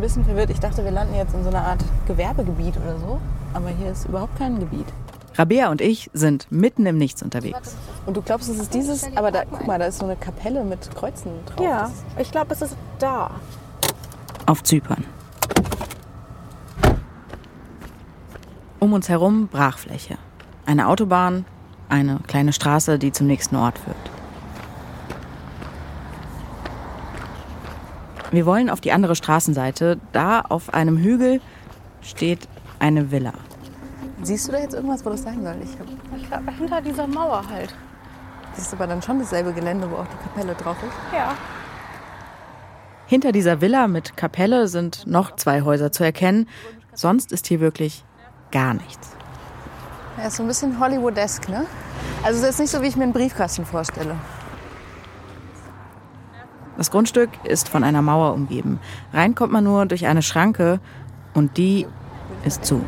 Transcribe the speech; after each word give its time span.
ein 0.00 0.02
bisschen 0.02 0.24
verwirrt. 0.24 0.48
Ich 0.48 0.60
dachte, 0.60 0.82
wir 0.82 0.90
landen 0.90 1.14
jetzt 1.14 1.34
in 1.34 1.42
so 1.42 1.50
einer 1.50 1.62
Art 1.62 1.84
Gewerbegebiet 2.06 2.74
oder 2.78 2.98
so. 2.98 3.20
Aber 3.52 3.68
hier 3.68 3.92
ist 3.92 4.06
überhaupt 4.06 4.36
kein 4.38 4.58
Gebiet. 4.58 4.86
Rabea 5.36 5.70
und 5.70 5.80
ich 5.80 6.10
sind 6.14 6.50
mitten 6.50 6.86
im 6.86 6.96
Nichts 6.96 7.22
unterwegs. 7.22 7.76
Und 8.06 8.16
du 8.16 8.22
glaubst, 8.22 8.48
es 8.48 8.58
ist 8.58 8.72
dieses, 8.72 9.14
aber 9.14 9.30
da, 9.30 9.44
guck 9.44 9.66
mal, 9.66 9.78
da 9.78 9.84
ist 9.86 9.98
so 9.98 10.06
eine 10.06 10.16
Kapelle 10.16 10.64
mit 10.64 10.90
Kreuzen 10.94 11.30
drauf. 11.46 11.64
Ja, 11.64 11.90
ich 12.18 12.30
glaube, 12.30 12.52
es 12.54 12.62
ist 12.62 12.76
da. 12.98 13.30
Auf 14.46 14.62
Zypern. 14.62 15.04
Um 18.78 18.94
uns 18.94 19.08
herum 19.08 19.48
Brachfläche. 19.48 20.16
Eine 20.64 20.88
Autobahn, 20.88 21.44
eine 21.90 22.20
kleine 22.26 22.52
Straße, 22.54 22.98
die 22.98 23.12
zum 23.12 23.26
nächsten 23.26 23.56
Ort 23.56 23.78
führt. 23.78 24.19
Wir 28.30 28.46
wollen 28.46 28.70
auf 28.70 28.80
die 28.80 28.92
andere 28.92 29.16
Straßenseite. 29.16 29.98
Da 30.12 30.40
auf 30.40 30.72
einem 30.72 30.96
Hügel 30.98 31.40
steht 32.02 32.48
eine 32.78 33.10
Villa. 33.10 33.32
Siehst 34.22 34.48
du 34.48 34.52
da 34.52 34.58
jetzt 34.58 34.74
irgendwas, 34.74 35.04
wo 35.04 35.10
das 35.10 35.22
sein 35.22 35.42
soll? 35.42 35.56
Ich 35.64 35.78
hab, 35.78 36.16
Ich 36.18 36.28
glaube, 36.28 36.52
hinter 36.52 36.80
dieser 36.80 37.06
Mauer 37.06 37.42
halt. 37.50 37.74
das 38.54 38.66
ist 38.66 38.74
aber 38.74 38.86
dann 38.86 39.02
schon 39.02 39.18
dasselbe 39.18 39.52
Gelände, 39.52 39.90
wo 39.90 39.96
auch 39.96 40.06
die 40.06 40.22
Kapelle 40.28 40.54
drauf 40.54 40.76
ist. 40.82 41.16
Ja. 41.16 41.34
Hinter 43.06 43.32
dieser 43.32 43.60
Villa 43.60 43.88
mit 43.88 44.16
Kapelle 44.16 44.68
sind 44.68 45.06
noch 45.06 45.34
zwei 45.36 45.62
Häuser 45.62 45.90
zu 45.90 46.04
erkennen. 46.04 46.48
Sonst 46.94 47.32
ist 47.32 47.46
hier 47.46 47.60
wirklich 47.60 48.04
gar 48.52 48.74
nichts. 48.74 49.08
Ja, 50.18 50.26
ist 50.26 50.36
so 50.36 50.42
ein 50.44 50.48
bisschen 50.48 50.78
Hollywoodesk, 50.78 51.48
ne? 51.48 51.66
Also 52.22 52.40
das 52.40 52.50
ist 52.50 52.58
nicht 52.60 52.70
so, 52.70 52.82
wie 52.82 52.86
ich 52.86 52.96
mir 52.96 53.04
einen 53.04 53.12
Briefkasten 53.12 53.64
vorstelle. 53.64 54.14
Das 56.80 56.90
Grundstück 56.90 57.28
ist 57.44 57.68
von 57.68 57.84
einer 57.84 58.00
Mauer 58.00 58.32
umgeben. 58.32 58.80
Rein 59.12 59.34
kommt 59.34 59.52
man 59.52 59.62
nur 59.62 59.84
durch 59.84 60.06
eine 60.06 60.22
Schranke 60.22 60.80
und 61.34 61.58
die 61.58 61.86
ist 62.42 62.64
zu. 62.64 62.82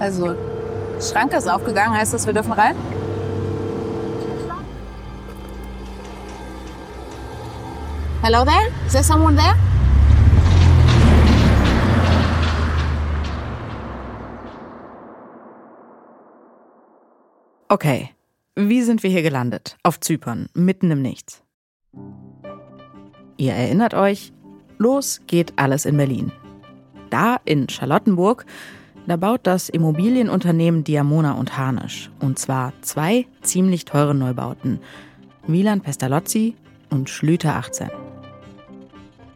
Also, 0.00 0.34
Schranke 0.98 1.36
ist 1.36 1.46
aufgegangen, 1.46 1.94
heißt 1.94 2.14
das, 2.14 2.24
wir 2.24 2.32
dürfen 2.32 2.52
rein? 2.52 2.74
Hello 8.22 8.46
there? 8.46 8.72
Is 8.86 8.92
there 8.92 9.04
someone 9.04 9.36
there? 9.36 9.75
Okay, 17.76 18.08
wie 18.54 18.80
sind 18.80 19.02
wir 19.02 19.10
hier 19.10 19.20
gelandet? 19.20 19.76
Auf 19.82 20.00
Zypern, 20.00 20.48
mitten 20.54 20.90
im 20.90 21.02
Nichts. 21.02 21.44
Ihr 23.36 23.52
erinnert 23.52 23.92
euch, 23.92 24.32
los 24.78 25.20
geht 25.26 25.52
alles 25.56 25.84
in 25.84 25.98
Berlin. 25.98 26.32
Da 27.10 27.36
in 27.44 27.68
Charlottenburg, 27.68 28.46
da 29.06 29.18
baut 29.18 29.40
das 29.42 29.68
Immobilienunternehmen 29.68 30.84
Diamona 30.84 31.32
und 31.32 31.58
Harnisch. 31.58 32.10
Und 32.18 32.38
zwar 32.38 32.72
zwei 32.80 33.26
ziemlich 33.42 33.84
teure 33.84 34.14
Neubauten. 34.14 34.80
Wieland 35.46 35.82
Pestalozzi 35.82 36.56
und 36.88 37.10
Schlüter 37.10 37.56
18. 37.56 37.90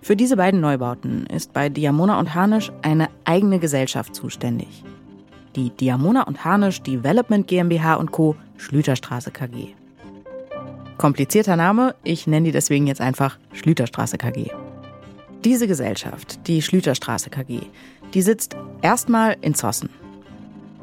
Für 0.00 0.16
diese 0.16 0.38
beiden 0.38 0.62
Neubauten 0.62 1.26
ist 1.26 1.52
bei 1.52 1.68
Diamona 1.68 2.18
und 2.18 2.34
Harnisch 2.34 2.72
eine 2.80 3.10
eigene 3.26 3.58
Gesellschaft 3.58 4.14
zuständig. 4.14 4.82
Die 5.56 5.70
Diamona 5.70 6.22
und 6.22 6.44
Harnisch 6.44 6.80
Development 6.82 7.46
GmbH 7.46 7.94
und 7.94 8.12
Co. 8.12 8.36
Schlüterstraße 8.56 9.30
KG. 9.30 9.74
Komplizierter 10.96 11.56
Name, 11.56 11.94
ich 12.04 12.26
nenne 12.26 12.46
die 12.46 12.52
deswegen 12.52 12.86
jetzt 12.86 13.00
einfach 13.00 13.38
Schlüterstraße 13.52 14.18
KG. 14.18 14.50
Diese 15.44 15.66
Gesellschaft, 15.66 16.46
die 16.46 16.62
Schlüterstraße 16.62 17.30
KG, 17.30 17.60
die 18.14 18.22
sitzt 18.22 18.54
erstmal 18.82 19.36
in 19.40 19.54
Zossen. 19.54 19.88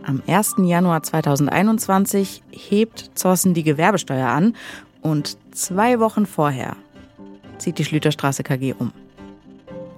Am 0.03 0.21
1. 0.25 0.55
Januar 0.59 1.03
2021 1.03 2.41
hebt 2.49 3.11
Zossen 3.13 3.53
die 3.53 3.63
Gewerbesteuer 3.63 4.27
an 4.27 4.55
und 5.01 5.37
zwei 5.51 5.99
Wochen 5.99 6.25
vorher 6.25 6.75
zieht 7.57 7.77
die 7.77 7.85
Schlüterstraße 7.85 8.43
KG 8.43 8.73
um. 8.77 8.91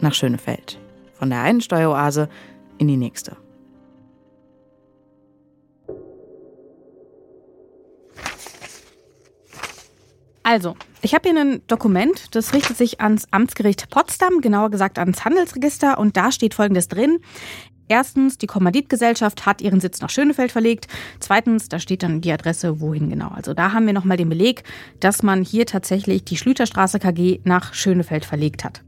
Nach 0.01 0.13
Schönefeld. 0.13 0.79
Von 1.13 1.29
der 1.29 1.41
einen 1.41 1.61
Steueroase 1.61 2.29
in 2.77 2.87
die 2.87 2.97
nächste. 2.97 3.35
Also, 10.49 10.75
ich 11.03 11.13
habe 11.13 11.29
hier 11.29 11.39
ein 11.39 11.61
Dokument, 11.67 12.33
das 12.33 12.55
richtet 12.55 12.75
sich 12.75 13.01
ans 13.01 13.27
Amtsgericht 13.29 13.91
Potsdam, 13.91 14.41
genauer 14.41 14.71
gesagt 14.71 14.97
ans 14.97 15.23
Handelsregister 15.23 15.99
und 15.99 16.17
da 16.17 16.31
steht 16.31 16.55
Folgendes 16.55 16.87
drin. 16.87 17.19
Erstens, 17.87 18.39
die 18.39 18.47
Kommanditgesellschaft 18.47 19.45
hat 19.45 19.61
ihren 19.61 19.79
Sitz 19.79 20.01
nach 20.01 20.09
Schönefeld 20.09 20.51
verlegt. 20.51 20.87
Zweitens, 21.19 21.69
da 21.69 21.77
steht 21.77 22.01
dann 22.01 22.21
die 22.21 22.31
Adresse, 22.31 22.81
wohin 22.81 23.11
genau. 23.11 23.27
Also 23.27 23.53
da 23.53 23.73
haben 23.73 23.85
wir 23.85 23.93
nochmal 23.93 24.17
den 24.17 24.29
Beleg, 24.29 24.63
dass 24.99 25.21
man 25.21 25.43
hier 25.43 25.67
tatsächlich 25.67 26.23
die 26.23 26.37
Schlüterstraße 26.37 26.97
KG 26.97 27.41
nach 27.43 27.75
Schönefeld 27.75 28.25
verlegt 28.25 28.63
hat. 28.63 28.81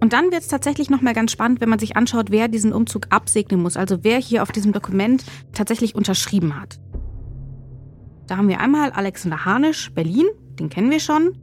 Und 0.00 0.12
dann 0.12 0.30
wird 0.30 0.42
es 0.42 0.48
tatsächlich 0.48 0.88
nochmal 0.88 1.14
ganz 1.14 1.32
spannend, 1.32 1.60
wenn 1.60 1.68
man 1.68 1.80
sich 1.80 1.96
anschaut, 1.96 2.30
wer 2.30 2.46
diesen 2.46 2.72
Umzug 2.72 3.08
absegnen 3.10 3.60
muss. 3.60 3.76
Also 3.76 4.04
wer 4.04 4.18
hier 4.18 4.44
auf 4.44 4.52
diesem 4.52 4.70
Dokument 4.70 5.24
tatsächlich 5.52 5.96
unterschrieben 5.96 6.60
hat. 6.60 6.78
Da 8.26 8.36
haben 8.36 8.48
wir 8.48 8.60
einmal 8.60 8.90
Alexander 8.90 9.44
Harnisch, 9.44 9.92
Berlin, 9.92 10.26
den 10.58 10.68
kennen 10.68 10.90
wir 10.90 11.00
schon. 11.00 11.36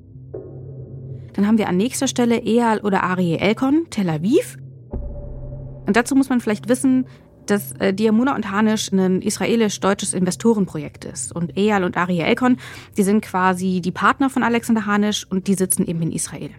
Dann 1.33 1.47
haben 1.47 1.57
wir 1.57 1.69
an 1.69 1.77
nächster 1.77 2.07
Stelle 2.07 2.41
Eyal 2.43 2.79
oder 2.79 3.03
Arie 3.03 3.37
Elkon, 3.37 3.87
Tel 3.89 4.09
Aviv. 4.09 4.57
Und 5.85 5.95
dazu 5.95 6.15
muss 6.15 6.29
man 6.29 6.41
vielleicht 6.41 6.69
wissen, 6.69 7.05
dass 7.45 7.73
äh, 7.73 7.93
Diamuna 7.93 8.35
und 8.35 8.51
Harnisch 8.51 8.91
ein 8.91 9.21
israelisch-deutsches 9.21 10.13
Investorenprojekt 10.13 11.05
ist. 11.05 11.33
Und 11.35 11.57
Eyal 11.57 11.83
und 11.83 11.97
Arie 11.97 12.19
Elkon, 12.19 12.57
die 12.97 13.03
sind 13.03 13.21
quasi 13.21 13.81
die 13.81 13.91
Partner 13.91 14.29
von 14.29 14.43
Alexander 14.43 14.85
Harnisch 14.85 15.25
und 15.29 15.47
die 15.47 15.55
sitzen 15.55 15.85
eben 15.85 16.01
in 16.01 16.11
Israel. 16.11 16.51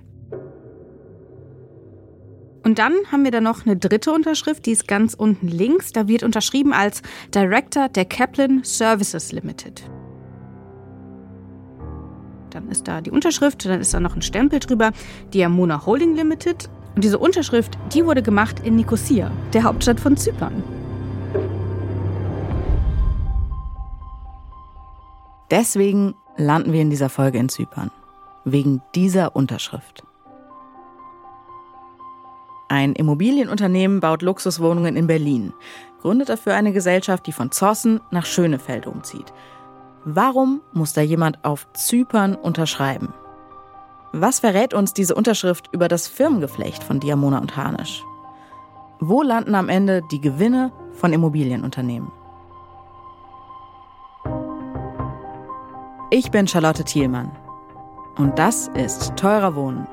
Und 2.64 2.78
dann 2.78 2.92
haben 3.10 3.24
wir 3.24 3.32
da 3.32 3.40
noch 3.40 3.66
eine 3.66 3.76
dritte 3.76 4.12
Unterschrift, 4.12 4.66
die 4.66 4.72
ist 4.72 4.86
ganz 4.86 5.14
unten 5.14 5.48
links. 5.48 5.92
Da 5.92 6.06
wird 6.06 6.22
unterschrieben 6.22 6.72
als 6.72 7.02
Director 7.34 7.88
der 7.88 8.04
Kaplan 8.04 8.62
Services 8.62 9.32
Limited. 9.32 9.82
Dann 12.52 12.68
ist 12.68 12.86
da 12.86 13.00
die 13.00 13.10
Unterschrift, 13.10 13.64
dann 13.64 13.80
ist 13.80 13.94
da 13.94 14.00
noch 14.00 14.14
ein 14.14 14.20
Stempel 14.20 14.58
drüber, 14.58 14.92
Diamona 15.32 15.86
Holding 15.86 16.14
Limited. 16.14 16.68
Und 16.94 17.02
diese 17.02 17.18
Unterschrift, 17.18 17.78
die 17.94 18.04
wurde 18.04 18.22
gemacht 18.22 18.60
in 18.62 18.76
Nikosia, 18.76 19.30
der 19.54 19.62
Hauptstadt 19.62 19.98
von 19.98 20.18
Zypern. 20.18 20.62
Deswegen 25.50 26.14
landen 26.36 26.74
wir 26.74 26.82
in 26.82 26.90
dieser 26.90 27.08
Folge 27.08 27.38
in 27.38 27.48
Zypern. 27.48 27.90
Wegen 28.44 28.82
dieser 28.94 29.34
Unterschrift. 29.34 30.02
Ein 32.68 32.94
Immobilienunternehmen 32.94 34.00
baut 34.00 34.20
Luxuswohnungen 34.20 34.96
in 34.96 35.06
Berlin, 35.06 35.54
gründet 36.02 36.28
dafür 36.28 36.54
eine 36.54 36.72
Gesellschaft, 36.72 37.26
die 37.26 37.32
von 37.32 37.50
Zossen 37.50 38.00
nach 38.10 38.26
Schönefeld 38.26 38.86
umzieht. 38.86 39.32
Warum 40.04 40.62
muss 40.72 40.92
da 40.94 41.00
jemand 41.00 41.44
auf 41.44 41.68
Zypern 41.74 42.34
unterschreiben? 42.34 43.14
Was 44.12 44.40
verrät 44.40 44.74
uns 44.74 44.92
diese 44.92 45.14
Unterschrift 45.14 45.68
über 45.72 45.86
das 45.86 46.08
Firmengeflecht 46.08 46.82
von 46.82 46.98
Diamona 46.98 47.38
und 47.38 47.56
Harnisch? 47.56 48.04
Wo 48.98 49.22
landen 49.22 49.54
am 49.54 49.68
Ende 49.68 50.02
die 50.10 50.20
Gewinne 50.20 50.72
von 50.92 51.12
Immobilienunternehmen? 51.12 52.10
Ich 56.10 56.30
bin 56.30 56.48
Charlotte 56.48 56.84
Thielmann 56.84 57.30
und 58.18 58.38
das 58.38 58.68
ist 58.74 59.16
Teurer 59.16 59.54
Wohnen. 59.54 59.86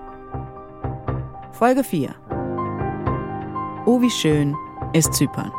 Folge 1.52 1.84
4. 1.84 2.16
Oh, 3.86 4.02
wie 4.02 4.10
schön 4.10 4.56
ist 4.94 5.14
Zypern. 5.14 5.52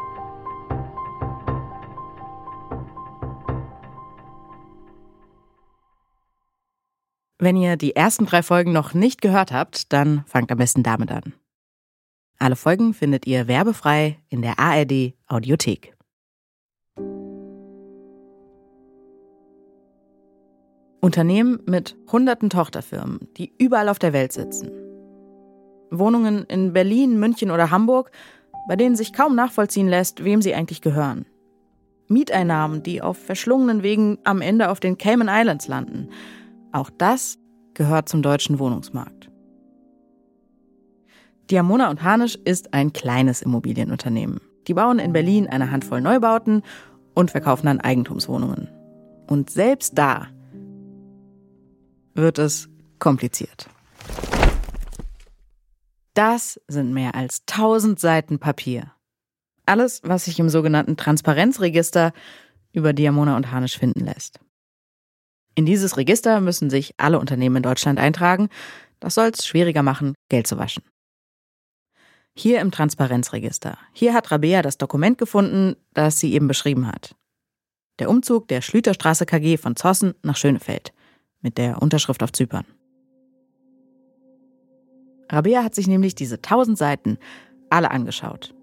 Wenn 7.40 7.56
ihr 7.56 7.76
die 7.76 7.96
ersten 7.96 8.26
drei 8.26 8.42
Folgen 8.42 8.72
noch 8.72 8.94
nicht 8.94 9.20
gehört 9.22 9.50
habt, 9.50 9.92
dann 9.92 10.24
fangt 10.26 10.52
am 10.52 10.58
besten 10.58 10.82
damit 10.82 11.10
an. 11.10 11.32
Alle 12.38 12.54
Folgen 12.54 12.94
findet 12.94 13.26
ihr 13.26 13.48
werbefrei 13.48 14.18
in 14.28 14.42
der 14.42 14.58
ARD 14.58 15.14
Audiothek. 15.26 15.96
Unternehmen 21.00 21.60
mit 21.66 21.96
hunderten 22.12 22.50
Tochterfirmen, 22.50 23.28
die 23.36 23.52
überall 23.58 23.88
auf 23.88 23.98
der 23.98 24.12
Welt 24.12 24.32
sitzen. 24.32 24.70
Wohnungen 25.90 26.44
in 26.44 26.72
Berlin, 26.72 27.18
München 27.18 27.50
oder 27.50 27.70
Hamburg 27.70 28.12
bei 28.66 28.76
denen 28.76 28.96
sich 28.96 29.12
kaum 29.12 29.34
nachvollziehen 29.34 29.88
lässt, 29.88 30.24
wem 30.24 30.42
sie 30.42 30.54
eigentlich 30.54 30.80
gehören. 30.80 31.26
Mieteinnahmen, 32.08 32.82
die 32.82 33.02
auf 33.02 33.18
verschlungenen 33.18 33.82
Wegen 33.82 34.18
am 34.24 34.40
Ende 34.40 34.70
auf 34.70 34.80
den 34.80 34.98
Cayman 34.98 35.28
Islands 35.28 35.68
landen. 35.68 36.08
Auch 36.72 36.90
das 36.90 37.38
gehört 37.74 38.08
zum 38.08 38.22
deutschen 38.22 38.58
Wohnungsmarkt. 38.58 39.30
Diamona 41.50 41.90
und 41.90 42.02
Harnisch 42.02 42.36
ist 42.36 42.74
ein 42.74 42.92
kleines 42.92 43.42
Immobilienunternehmen. 43.42 44.40
Die 44.68 44.74
bauen 44.74 45.00
in 45.00 45.12
Berlin 45.12 45.48
eine 45.48 45.70
Handvoll 45.70 46.00
Neubauten 46.00 46.62
und 47.14 47.32
verkaufen 47.32 47.66
dann 47.66 47.80
Eigentumswohnungen. 47.80 48.68
Und 49.26 49.50
selbst 49.50 49.98
da 49.98 50.28
wird 52.14 52.38
es 52.38 52.68
kompliziert. 52.98 53.68
Das 56.14 56.60
sind 56.68 56.92
mehr 56.92 57.14
als 57.14 57.42
1000 57.50 57.98
Seiten 57.98 58.38
Papier. 58.38 58.92
Alles, 59.66 60.02
was 60.04 60.26
sich 60.26 60.38
im 60.38 60.48
sogenannten 60.48 60.96
Transparenzregister 60.96 62.12
über 62.72 62.92
Diamona 62.92 63.36
und 63.36 63.50
Harnisch 63.50 63.78
finden 63.78 64.04
lässt. 64.04 64.40
In 65.60 65.66
dieses 65.66 65.98
Register 65.98 66.40
müssen 66.40 66.70
sich 66.70 66.94
alle 66.96 67.18
Unternehmen 67.18 67.56
in 67.56 67.62
Deutschland 67.62 67.98
eintragen. 68.00 68.48
Das 68.98 69.14
soll 69.14 69.26
es 69.26 69.44
schwieriger 69.44 69.82
machen, 69.82 70.14
Geld 70.30 70.46
zu 70.46 70.56
waschen. 70.56 70.82
Hier 72.34 72.62
im 72.62 72.70
Transparenzregister. 72.70 73.76
Hier 73.92 74.14
hat 74.14 74.30
Rabea 74.30 74.62
das 74.62 74.78
Dokument 74.78 75.18
gefunden, 75.18 75.76
das 75.92 76.18
sie 76.18 76.32
eben 76.32 76.48
beschrieben 76.48 76.86
hat. 76.86 77.14
Der 77.98 78.08
Umzug 78.08 78.48
der 78.48 78.62
Schlüterstraße 78.62 79.26
KG 79.26 79.58
von 79.58 79.76
Zossen 79.76 80.14
nach 80.22 80.38
Schönefeld 80.38 80.94
mit 81.42 81.58
der 81.58 81.82
Unterschrift 81.82 82.22
auf 82.22 82.32
Zypern. 82.32 82.64
Rabea 85.28 85.62
hat 85.62 85.74
sich 85.74 85.88
nämlich 85.88 86.14
diese 86.14 86.40
tausend 86.40 86.78
Seiten 86.78 87.18
alle 87.68 87.90
angeschaut. 87.90 88.54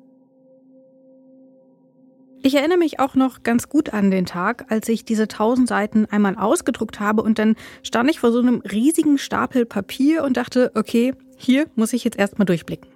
Ich 2.44 2.56
erinnere 2.56 2.78
mich 2.78 3.00
auch 3.00 3.16
noch 3.16 3.44
ganz 3.44 3.68
gut 3.68 3.94
an 3.94 4.12
den 4.12 4.26
Tag, 4.26 4.66
als 4.70 4.88
ich 4.90 5.06
diese 5.06 5.28
tausend 5.28 5.68
Seiten 5.68 6.06
einmal 6.06 6.36
ausgedruckt 6.36 7.00
habe 7.00 7.24
und 7.24 7.40
dann 7.40 7.56
stand 7.84 8.10
ich 8.10 8.20
vor 8.20 8.32
so 8.32 8.40
einem 8.40 8.62
riesigen 8.62 9.18
Stapel 9.18 9.66
Papier 9.66 10.24
und 10.24 10.38
dachte, 10.38 10.72
okay, 10.76 11.14
hier 11.36 11.68
muss 11.76 11.94
ich 11.94 12.04
jetzt 12.04 12.18
erstmal 12.18 12.46
durchblicken. 12.46 12.90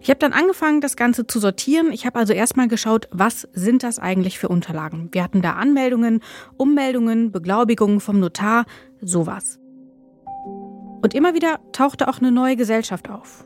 Ich 0.00 0.10
habe 0.10 0.18
dann 0.18 0.32
angefangen, 0.32 0.80
das 0.80 0.96
Ganze 0.96 1.28
zu 1.28 1.38
sortieren. 1.38 1.92
Ich 1.92 2.06
habe 2.06 2.18
also 2.18 2.32
erstmal 2.32 2.66
geschaut, 2.66 3.08
was 3.12 3.48
sind 3.52 3.84
das 3.84 4.00
eigentlich 4.00 4.38
für 4.38 4.48
Unterlagen. 4.48 5.08
Wir 5.12 5.22
hatten 5.22 5.42
da 5.42 5.52
Anmeldungen, 5.52 6.20
Ummeldungen, 6.56 7.30
Beglaubigungen 7.30 8.00
vom 8.00 8.18
Notar, 8.18 8.66
sowas. 9.00 9.60
Und 11.02 11.14
immer 11.14 11.34
wieder 11.34 11.60
tauchte 11.72 12.08
auch 12.08 12.18
eine 12.18 12.32
neue 12.32 12.56
Gesellschaft 12.56 13.08
auf. 13.10 13.44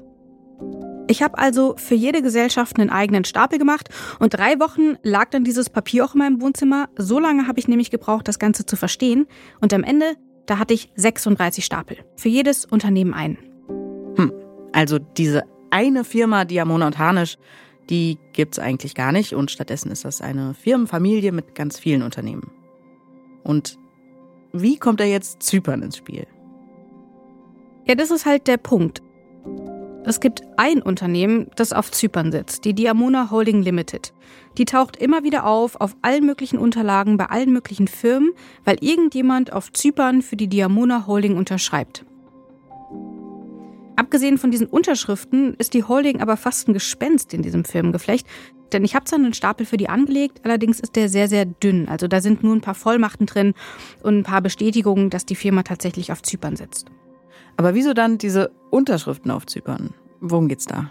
Ich 1.09 1.23
habe 1.23 1.39
also 1.39 1.77
für 1.77 1.95
jede 1.95 2.21
Gesellschaft 2.21 2.79
einen 2.79 2.91
eigenen 2.91 3.25
Stapel 3.25 3.59
gemacht 3.59 3.89
und 4.19 4.35
drei 4.35 4.59
Wochen 4.59 4.97
lag 5.03 5.31
dann 5.31 5.45
dieses 5.45 5.71
Papier 5.71 6.05
auch 6.05 6.15
in 6.15 6.19
meinem 6.19 6.41
Wohnzimmer. 6.41 6.89
So 6.97 7.21
lange 7.21 7.47
habe 7.47 7.61
ich 7.61 7.69
nämlich 7.69 7.91
gebraucht, 7.91 8.27
das 8.27 8.41
Ganze 8.41 8.67
zu 8.67 8.77
verstehen. 8.77 9.27
Und 9.61 9.73
am 9.73 9.85
Ende, 9.85 10.17
da 10.47 10.59
hatte 10.59 10.75
ich 10.75 10.91
36 10.97 11.65
Stapel. 11.65 11.99
Für 12.17 12.29
jedes 12.29 12.65
Unternehmen 12.65 13.15
einen. 13.15 13.39
Hm, 14.17 14.33
also 14.73 14.99
diese 14.99 15.45
eine 15.71 16.03
Firma 16.03 16.45
Diamona 16.45 16.89
und 16.89 16.99
Harnisch, 16.99 17.39
die 17.89 18.19
gibt's 18.33 18.59
eigentlich 18.59 18.97
gar 18.97 19.13
nicht 19.13 19.33
und 19.33 19.53
stattdessen 19.53 19.93
ist 19.93 20.05
das 20.05 20.21
eine 20.21 20.55
Firmenfamilie 20.55 21.31
mit 21.31 21.55
ganz 21.55 21.79
vielen 21.79 22.03
Unternehmen. 22.03 22.51
Und 23.45 23.79
wie 24.53 24.77
kommt 24.77 24.99
da 24.99 25.05
jetzt 25.05 25.41
Zypern 25.43 25.83
ins 25.83 25.99
Spiel? 25.99 26.27
Ja, 27.87 27.95
das 27.95 28.11
ist 28.11 28.27
halt 28.27 28.49
der 28.49 28.57
Punkt. 28.57 29.03
Es 30.09 30.21
gibt 30.21 30.43
ein 30.57 30.83
Unternehmen, 30.83 31.49
das 31.57 31.73
auf 31.73 31.91
Zypern 31.91 32.31
sitzt, 32.31 32.65
die 32.65 32.75
Diamona 32.75 33.33
Holding 33.33 33.61
Limited. 33.61 34.15
Die 34.57 34.65
taucht 34.65 34.95
immer 34.99 35.25
wieder 35.25 35.45
auf, 35.45 35.81
auf 35.81 35.97
allen 36.01 36.25
möglichen 36.25 36.59
Unterlagen, 36.59 37.17
bei 37.17 37.27
allen 37.27 37.53
möglichen 37.53 37.89
Firmen, 37.89 38.31
weil 38.65 38.77
irgendjemand 38.81 39.53
auf 39.53 39.73
Zypern 39.73 40.23
für 40.23 40.37
die 40.37 40.47
Diamona 40.47 41.09
Holding 41.09 41.37
unterschreibt. 41.37 42.05
Abgesehen 43.97 44.39
von 44.39 44.53
diesen 44.53 44.69
Unterschriften 44.69 45.55
ist 45.55 45.75
die 45.75 45.83
Holding 45.83 46.21
aber 46.21 46.37
fast 46.37 46.69
ein 46.69 46.73
Gespenst 46.73 47.35
in 47.35 47.43
diesem 47.43 47.65
Firmengeflecht. 47.65 48.29
Denn 48.73 48.85
ich 48.85 48.95
habe 48.95 49.07
zwar 49.07 49.19
einen 49.19 49.35
Stapel 49.35 49.67
für 49.67 49.77
die 49.77 49.89
angelegt, 49.89 50.41
allerdings 50.45 50.79
ist 50.79 50.95
der 50.95 51.09
sehr, 51.09 51.27
sehr 51.27 51.47
dünn. 51.47 51.89
Also 51.89 52.07
da 52.07 52.21
sind 52.21 52.45
nur 52.45 52.55
ein 52.55 52.61
paar 52.61 52.75
Vollmachten 52.77 53.27
drin 53.27 53.55
und 54.05 54.19
ein 54.19 54.23
paar 54.23 54.41
Bestätigungen, 54.41 55.11
dass 55.11 55.27
die 55.27 55.35
Firma 55.35 55.65
tatsächlich 55.65 56.13
auf 56.13 56.23
Zypern 56.23 56.55
sitzt. 56.55 56.87
Aber 57.57 57.75
wieso 57.75 57.95
dann 57.95 58.19
diese 58.19 58.51
Unterschriften 58.71 59.31
auf 59.31 59.47
Zypern? 59.47 59.95
Worum 60.21 60.49
geht's 60.49 60.67
da? 60.67 60.91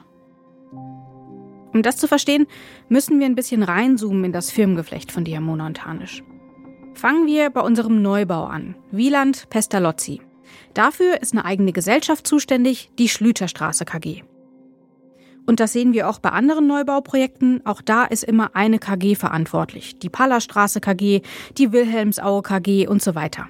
Um 1.74 1.82
das 1.82 1.98
zu 1.98 2.08
verstehen, 2.08 2.48
müssen 2.88 3.20
wir 3.20 3.26
ein 3.26 3.36
bisschen 3.36 3.62
reinzoomen 3.62 4.24
in 4.24 4.32
das 4.32 4.50
Firmengeflecht 4.50 5.12
von 5.12 5.26
Diamona 5.26 5.68
und 5.68 5.86
Harnisch. 5.86 6.24
Fangen 6.94 7.28
wir 7.28 7.50
bei 7.50 7.60
unserem 7.60 8.02
Neubau 8.02 8.46
an. 8.46 8.76
Wieland 8.92 9.50
Pestalozzi. 9.50 10.22
Dafür 10.74 11.22
ist 11.22 11.34
eine 11.34 11.44
eigene 11.44 11.74
Gesellschaft 11.74 12.26
zuständig, 12.26 12.92
die 12.98 13.10
Schlüterstraße 13.10 13.84
KG. 13.84 14.24
Und 15.46 15.60
das 15.60 15.74
sehen 15.74 15.94
wir 15.94 16.10
auch 16.10 16.20
bei 16.20 16.30
anderen 16.30 16.68
Neubauprojekten. 16.68 17.66
Auch 17.66 17.82
da 17.82 18.06
ist 18.06 18.24
immer 18.24 18.56
eine 18.56 18.80
KG 18.80 19.16
verantwortlich. 19.16 20.00
Die 20.00 20.10
Pallerstraße 20.10 20.80
KG, 20.82 21.22
die 21.58 21.72
Wilhelmsaue 21.72 22.42
KG 22.42 22.88
und 22.88 23.02
so 23.02 23.16
weiter. 23.16 23.48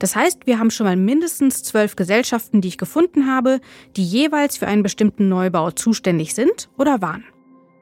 Das 0.00 0.16
heißt, 0.16 0.46
wir 0.46 0.58
haben 0.58 0.70
schon 0.70 0.86
mal 0.86 0.96
mindestens 0.96 1.62
zwölf 1.62 1.94
Gesellschaften, 1.94 2.62
die 2.62 2.68
ich 2.68 2.78
gefunden 2.78 3.26
habe, 3.26 3.60
die 3.96 4.04
jeweils 4.04 4.56
für 4.56 4.66
einen 4.66 4.82
bestimmten 4.82 5.28
Neubau 5.28 5.70
zuständig 5.70 6.34
sind 6.34 6.70
oder 6.78 7.02
waren. 7.02 7.24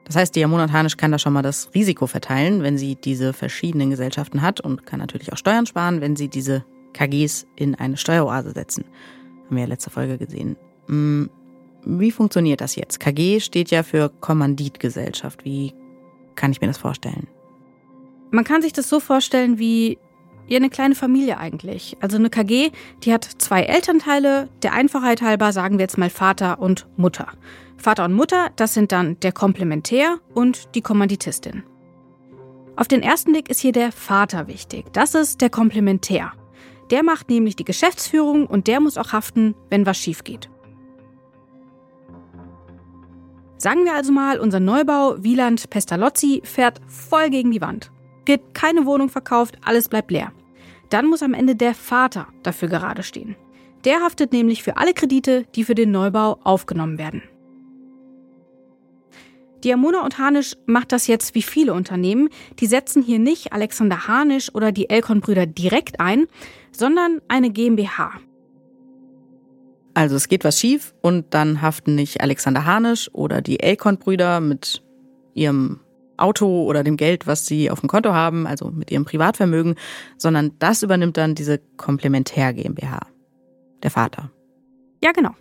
Das 0.03 0.17
heißt, 0.17 0.35
die 0.35 0.45
Monatanisch 0.45 0.97
kann 0.97 1.11
da 1.11 1.19
schon 1.19 1.33
mal 1.33 1.43
das 1.43 1.69
Risiko 1.73 2.07
verteilen, 2.07 2.61
wenn 2.61 2.77
sie 2.77 2.95
diese 2.95 3.31
verschiedenen 3.31 3.89
Gesellschaften 3.89 4.41
hat 4.41 4.59
und 4.59 4.85
kann 4.85 4.99
natürlich 4.99 5.31
auch 5.31 5.37
Steuern 5.37 5.65
sparen, 5.65 6.01
wenn 6.01 6.17
sie 6.17 6.27
diese 6.27 6.65
KGs 6.93 7.47
in 7.55 7.75
eine 7.75 7.95
Steueroase 7.95 8.51
setzen. 8.51 8.83
Haben 9.45 9.55
wir 9.55 9.63
ja 9.63 9.69
letzte 9.69 9.89
Folge 9.89 10.17
gesehen. 10.17 10.57
Hm, 10.87 11.29
wie 11.85 12.11
funktioniert 12.11 12.59
das 12.59 12.75
jetzt? 12.75 12.99
KG 12.99 13.39
steht 13.39 13.71
ja 13.71 13.83
für 13.83 14.09
Kommanditgesellschaft. 14.09 15.45
Wie 15.45 15.73
kann 16.35 16.51
ich 16.51 16.59
mir 16.59 16.67
das 16.67 16.77
vorstellen? 16.77 17.27
Man 18.31 18.43
kann 18.43 18.61
sich 18.61 18.73
das 18.73 18.89
so 18.89 18.99
vorstellen 18.99 19.57
wie 19.57 19.97
ja, 20.49 20.57
eine 20.57 20.69
kleine 20.69 20.95
Familie 20.95 21.37
eigentlich. 21.37 21.95
Also 22.01 22.17
eine 22.17 22.29
KG, 22.29 22.71
die 23.03 23.13
hat 23.13 23.23
zwei 23.23 23.63
Elternteile. 23.63 24.49
Der 24.63 24.73
Einfachheit 24.73 25.21
halber 25.21 25.53
sagen 25.53 25.77
wir 25.77 25.83
jetzt 25.83 25.97
mal 25.97 26.09
Vater 26.09 26.59
und 26.59 26.87
Mutter. 26.97 27.27
Vater 27.77 28.05
und 28.05 28.13
Mutter, 28.13 28.49
das 28.55 28.73
sind 28.73 28.91
dann 28.91 29.19
der 29.19 29.31
Komplementär 29.31 30.17
und 30.33 30.75
die 30.75 30.81
Kommanditistin. 30.81 31.63
Auf 32.75 32.87
den 32.87 33.03
ersten 33.03 33.31
Blick 33.31 33.49
ist 33.49 33.59
hier 33.59 33.73
der 33.73 33.91
Vater 33.91 34.47
wichtig. 34.47 34.85
Das 34.91 35.13
ist 35.13 35.41
der 35.41 35.49
Komplementär. 35.49 36.31
Der 36.91 37.03
macht 37.03 37.29
nämlich 37.29 37.55
die 37.55 37.65
Geschäftsführung 37.65 38.47
und 38.47 38.67
der 38.67 38.79
muss 38.79 38.97
auch 38.97 39.13
haften, 39.13 39.53
wenn 39.69 39.85
was 39.85 39.97
schief 39.97 40.23
geht. 40.23 40.49
Sagen 43.57 43.83
wir 43.83 43.93
also 43.93 44.11
mal, 44.11 44.39
unser 44.39 44.59
Neubau 44.59 45.21
Wieland 45.21 45.69
Pestalozzi 45.69 46.41
fährt 46.43 46.79
voll 46.87 47.29
gegen 47.29 47.51
die 47.51 47.61
Wand. 47.61 47.91
Wird 48.25 48.53
keine 48.53 48.85
Wohnung 48.85 49.09
verkauft, 49.09 49.57
alles 49.63 49.89
bleibt 49.89 50.11
leer. 50.11 50.31
Dann 50.89 51.07
muss 51.07 51.23
am 51.23 51.33
Ende 51.33 51.55
der 51.55 51.75
Vater 51.75 52.27
dafür 52.43 52.67
gerade 52.67 53.03
stehen. 53.03 53.35
Der 53.85 54.01
haftet 54.01 54.33
nämlich 54.33 54.63
für 54.63 54.77
alle 54.77 54.93
Kredite, 54.93 55.45
die 55.55 55.63
für 55.63 55.75
den 55.75 55.91
Neubau 55.91 56.39
aufgenommen 56.43 56.97
werden. 56.97 57.21
Diamona 59.63 60.03
und 60.03 60.17
Hanisch 60.17 60.55
macht 60.65 60.91
das 60.91 61.07
jetzt 61.07 61.35
wie 61.35 61.41
viele 61.41 61.73
Unternehmen. 61.73 62.29
Die 62.59 62.65
setzen 62.65 63.03
hier 63.03 63.19
nicht 63.19 63.51
Alexander 63.51 64.07
Hanisch 64.07 64.53
oder 64.53 64.71
die 64.71 64.89
Elkon-Brüder 64.89 65.45
direkt 65.45 65.99
ein, 65.99 66.27
sondern 66.71 67.21
eine 67.27 67.49
GmbH. 67.49 68.11
Also 69.93 70.15
es 70.15 70.29
geht 70.29 70.45
was 70.45 70.59
schief 70.59 70.93
und 71.01 71.33
dann 71.33 71.61
haften 71.61 71.95
nicht 71.95 72.21
Alexander 72.21 72.65
Hanisch 72.65 73.09
oder 73.13 73.41
die 73.41 73.59
Elkon-Brüder 73.59 74.39
mit 74.39 74.81
ihrem 75.33 75.81
Auto 76.19 76.63
oder 76.63 76.83
dem 76.83 76.97
Geld, 76.97 77.27
was 77.27 77.45
sie 77.45 77.71
auf 77.71 77.79
dem 77.79 77.89
Konto 77.89 78.13
haben, 78.13 78.47
also 78.47 78.71
mit 78.71 78.91
ihrem 78.91 79.05
Privatvermögen, 79.05 79.75
sondern 80.17 80.53
das 80.59 80.83
übernimmt 80.83 81.17
dann 81.17 81.35
diese 81.35 81.59
Komplementär 81.77 82.53
GmbH. 82.53 82.99
Der 83.83 83.91
Vater. 83.91 84.31
Ja, 85.03 85.11
genau. 85.11 85.31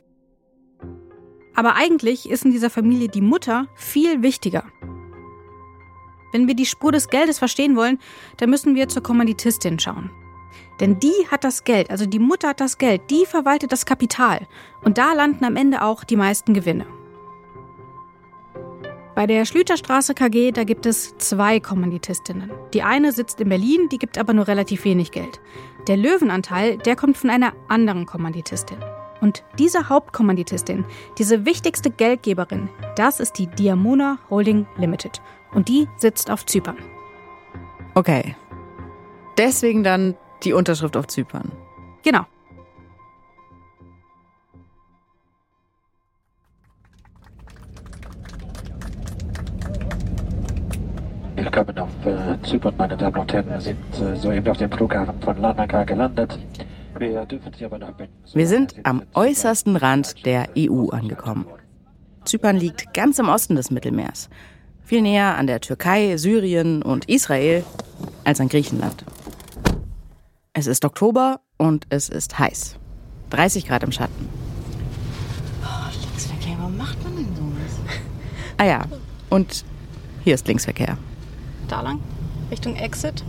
Aber 1.54 1.75
eigentlich 1.75 2.30
ist 2.30 2.44
in 2.44 2.52
dieser 2.52 2.70
Familie 2.70 3.08
die 3.08 3.20
Mutter 3.20 3.66
viel 3.75 4.23
wichtiger. 4.23 4.64
Wenn 6.32 6.47
wir 6.47 6.54
die 6.54 6.66
Spur 6.66 6.92
des 6.92 7.08
Geldes 7.08 7.38
verstehen 7.38 7.75
wollen, 7.75 7.99
dann 8.37 8.50
müssen 8.50 8.75
wir 8.75 8.88
zur 8.88 9.02
Kommanditistin 9.02 9.78
schauen. 9.78 10.11
Denn 10.80 11.00
die 11.00 11.26
hat 11.30 11.42
das 11.42 11.64
Geld, 11.64 11.90
also 11.90 12.06
die 12.06 12.20
Mutter 12.20 12.50
hat 12.50 12.61
das 12.61 12.78
Geld, 12.78 13.02
die 13.11 13.26
verwaltet 13.26 13.73
das 13.73 13.87
Kapital. 13.87 14.47
Und 14.85 14.99
da 14.99 15.12
landen 15.12 15.44
am 15.44 15.56
Ende 15.56 15.82
auch 15.82 16.04
die 16.04 16.16
meisten 16.16 16.54
Gewinne. 16.54 16.87
Bei 19.18 19.26
der 19.26 19.44
Schlüterstraße 19.44 20.14
KG, 20.14 20.52
da 20.52 20.62
gibt 20.62 20.87
es 20.87 21.18
zwei 21.18 21.58
Kommanditistinnen. 21.58 22.52
Die 22.72 22.84
eine 22.84 23.10
sitzt 23.10 23.40
in 23.40 23.48
Berlin, 23.48 23.88
die 23.90 23.98
gibt 23.98 24.16
aber 24.16 24.32
nur 24.32 24.46
relativ 24.46 24.84
wenig 24.84 25.10
Geld. 25.10 25.40
Der 25.88 25.96
Löwenanteil, 25.96 26.78
der 26.78 26.94
kommt 26.94 27.16
von 27.16 27.28
einer 27.28 27.52
anderen 27.66 28.06
Kommanditistin. 28.06 28.78
Und 29.20 29.42
diese 29.58 29.88
Hauptkommanditistin, 29.88 30.84
diese 31.18 31.44
wichtigste 31.44 31.90
Geldgeberin, 31.90 32.68
das 32.94 33.18
ist 33.18 33.38
die 33.38 33.48
Diamona 33.48 34.18
Holding 34.30 34.68
Limited. 34.76 35.20
Und 35.52 35.66
die 35.68 35.88
sitzt 35.96 36.30
auf 36.30 36.46
Zypern. 36.46 36.76
Okay. 37.94 38.37
Deswegen 39.37 39.82
dann 39.82 40.14
die 40.44 40.52
Unterschrift 40.52 40.96
auf 40.96 41.08
Zypern. 41.08 41.50
Genau. 42.04 42.25
Willkommen 51.58 51.78
auf 51.80 52.06
äh, 52.06 52.48
Zypern, 52.48 52.74
meine 52.78 52.96
Damen 52.96 53.16
und 53.16 53.32
Herren. 53.32 53.48
Wir 53.48 53.60
sind 53.60 54.00
äh, 54.00 54.14
soeben 54.14 54.46
auf 54.46 54.58
dem 54.58 54.70
Flughafen 54.70 55.20
von 55.20 55.40
Larnaca 55.40 55.82
gelandet. 55.82 56.38
Wir 56.96 57.26
dürfen 57.26 57.52
Sie 57.52 57.64
aber 57.64 57.80
noch 57.80 57.90
bitten. 57.94 58.12
Wir 58.32 58.46
sind 58.46 58.76
am 58.84 59.02
äußersten 59.12 59.74
Rand 59.74 60.24
der 60.24 60.50
EU 60.56 60.90
angekommen. 60.90 61.46
Zypern 62.24 62.58
liegt 62.58 62.94
ganz 62.94 63.18
im 63.18 63.28
Osten 63.28 63.56
des 63.56 63.72
Mittelmeers. 63.72 64.30
Viel 64.84 65.02
näher 65.02 65.36
an 65.36 65.48
der 65.48 65.60
Türkei, 65.60 66.16
Syrien 66.16 66.80
und 66.80 67.08
Israel 67.08 67.64
als 68.22 68.40
an 68.40 68.48
Griechenland. 68.48 69.04
Es 70.52 70.68
ist 70.68 70.84
Oktober 70.84 71.40
und 71.56 71.86
es 71.90 72.08
ist 72.08 72.38
heiß. 72.38 72.76
30 73.30 73.66
Grad 73.66 73.82
im 73.82 73.90
Schatten. 73.90 74.28
Linksverkehr, 76.02 76.54
warum 76.60 76.76
macht 76.76 77.02
man 77.02 77.16
denn 77.16 77.34
sowas? 77.34 77.80
Ah 78.58 78.64
ja, 78.64 78.84
und 79.28 79.64
hier 80.22 80.34
ist 80.34 80.46
Linksverkehr. 80.46 80.96
Da 81.68 81.80
lang, 81.82 82.00
Richtung 82.50 82.76
Exit. 82.76 83.22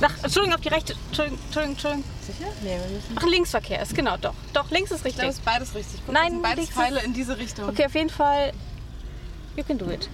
Ach, 0.00 0.12
Entschuldigung, 0.24 0.56
auf 0.56 0.60
die 0.60 0.68
rechte. 0.68 0.94
Entschuldigung, 1.08 1.38
Entschuldigung, 1.46 1.72
Entschuldigung. 1.74 2.04
Sicher? 2.26 2.46
Nee, 2.62 2.70
wir 2.70 2.96
müssen. 2.96 3.16
Ach, 3.16 3.22
Linksverkehr 3.24 3.82
ist 3.82 3.94
genau, 3.94 4.16
doch. 4.16 4.34
Doch, 4.52 4.70
links 4.70 4.90
ist 4.90 5.00
Ich 5.00 5.04
richtig. 5.06 5.20
glaube, 5.20 5.30
es 5.30 5.36
ist 5.38 5.44
beides 5.44 5.74
richtig. 5.74 6.02
Guck, 6.04 6.14
Nein, 6.14 6.42
beides 6.42 6.70
Pfeile 6.70 7.00
in 7.04 7.12
diese 7.14 7.38
Richtung. 7.38 7.68
Okay, 7.68 7.86
auf 7.86 7.94
jeden 7.94 8.10
Fall. 8.10 8.52
You 9.56 9.62
can 9.62 9.78
do 9.78 9.86
it. 9.90 10.08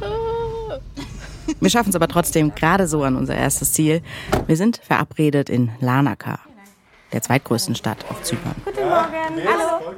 Wir 1.60 1.70
schaffen 1.70 1.90
es 1.90 1.94
aber 1.96 2.08
trotzdem 2.08 2.54
gerade 2.54 2.88
so 2.88 3.02
an 3.04 3.16
unser 3.16 3.34
erstes 3.36 3.72
Ziel. 3.72 4.02
Wir 4.46 4.56
sind 4.56 4.78
verabredet 4.82 5.48
in 5.50 5.70
Larnaca, 5.80 6.40
der 7.12 7.22
zweitgrößten 7.22 7.74
Stadt 7.76 8.04
auf 8.08 8.22
Zypern. 8.22 8.54
Guten 8.64 8.88
Morgen. 8.88 9.44
Hallo. 9.46 9.94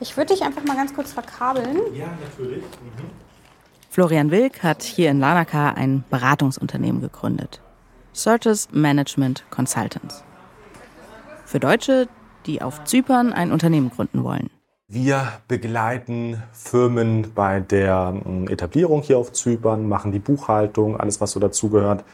Ich 0.00 0.16
würde 0.16 0.32
dich 0.34 0.42
einfach 0.42 0.64
mal 0.64 0.76
ganz 0.76 0.94
kurz 0.94 1.12
verkabeln. 1.12 1.76
Florian 3.92 4.30
Wilk 4.30 4.62
hat 4.62 4.84
hier 4.84 5.10
in 5.10 5.18
Larnaca 5.18 5.70
ein 5.70 6.04
Beratungsunternehmen 6.10 7.00
gegründet. 7.00 7.60
Certis 8.14 8.68
Management 8.70 9.44
Consultants. 9.50 10.22
Für 11.44 11.58
Deutsche, 11.58 12.06
die 12.46 12.62
auf 12.62 12.84
Zypern 12.84 13.32
ein 13.32 13.50
Unternehmen 13.50 13.90
gründen 13.90 14.22
wollen. 14.22 14.48
Wir 14.86 15.32
begleiten 15.48 16.40
Firmen 16.52 17.32
bei 17.34 17.58
der 17.58 18.14
ähm, 18.24 18.46
Etablierung 18.46 19.02
hier 19.02 19.18
auf 19.18 19.32
Zypern, 19.32 19.88
machen 19.88 20.12
die 20.12 20.20
Buchhaltung, 20.20 20.96
alles 20.96 21.20
was 21.20 21.32
so 21.32 21.40
dazugehört, 21.40 22.04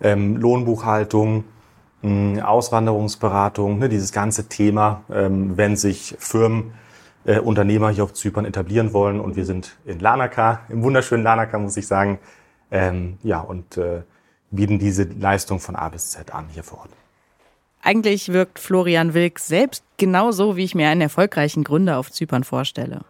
ähm, 0.00 0.36
Lohnbuchhaltung, 0.36 1.42
mh, 2.02 2.44
Auswanderungsberatung, 2.44 3.80
ne, 3.80 3.88
dieses 3.88 4.12
ganze 4.12 4.48
Thema, 4.48 5.02
ähm, 5.10 5.56
wenn 5.56 5.74
sich 5.74 6.14
Firmen, 6.20 6.72
äh, 7.26 7.38
Unternehmer 7.38 7.90
hier 7.90 8.04
auf 8.04 8.14
Zypern 8.14 8.44
etablieren 8.44 8.92
wollen. 8.92 9.20
Und 9.20 9.36
wir 9.36 9.44
sind 9.44 9.76
in 9.84 10.00
Larnaca, 10.00 10.60
im 10.68 10.82
wunderschönen 10.82 11.22
Larnaca, 11.22 11.58
muss 11.58 11.76
ich 11.76 11.86
sagen, 11.86 12.18
ähm, 12.70 13.18
ja, 13.22 13.40
und 13.40 13.76
äh, 13.76 14.02
bieten 14.50 14.78
diese 14.78 15.04
Leistung 15.04 15.60
von 15.60 15.76
A 15.76 15.88
bis 15.88 16.10
Z 16.10 16.32
an 16.32 16.46
hier 16.52 16.62
vor 16.62 16.78
Ort. 16.80 16.90
Eigentlich 17.82 18.32
wirkt 18.32 18.58
Florian 18.58 19.14
Wilk 19.14 19.38
selbst 19.38 19.84
genauso, 19.96 20.56
wie 20.56 20.64
ich 20.64 20.74
mir 20.74 20.88
einen 20.88 21.02
erfolgreichen 21.02 21.62
Gründer 21.62 21.98
auf 21.98 22.10
Zypern 22.10 22.42
vorstelle. 22.42 23.02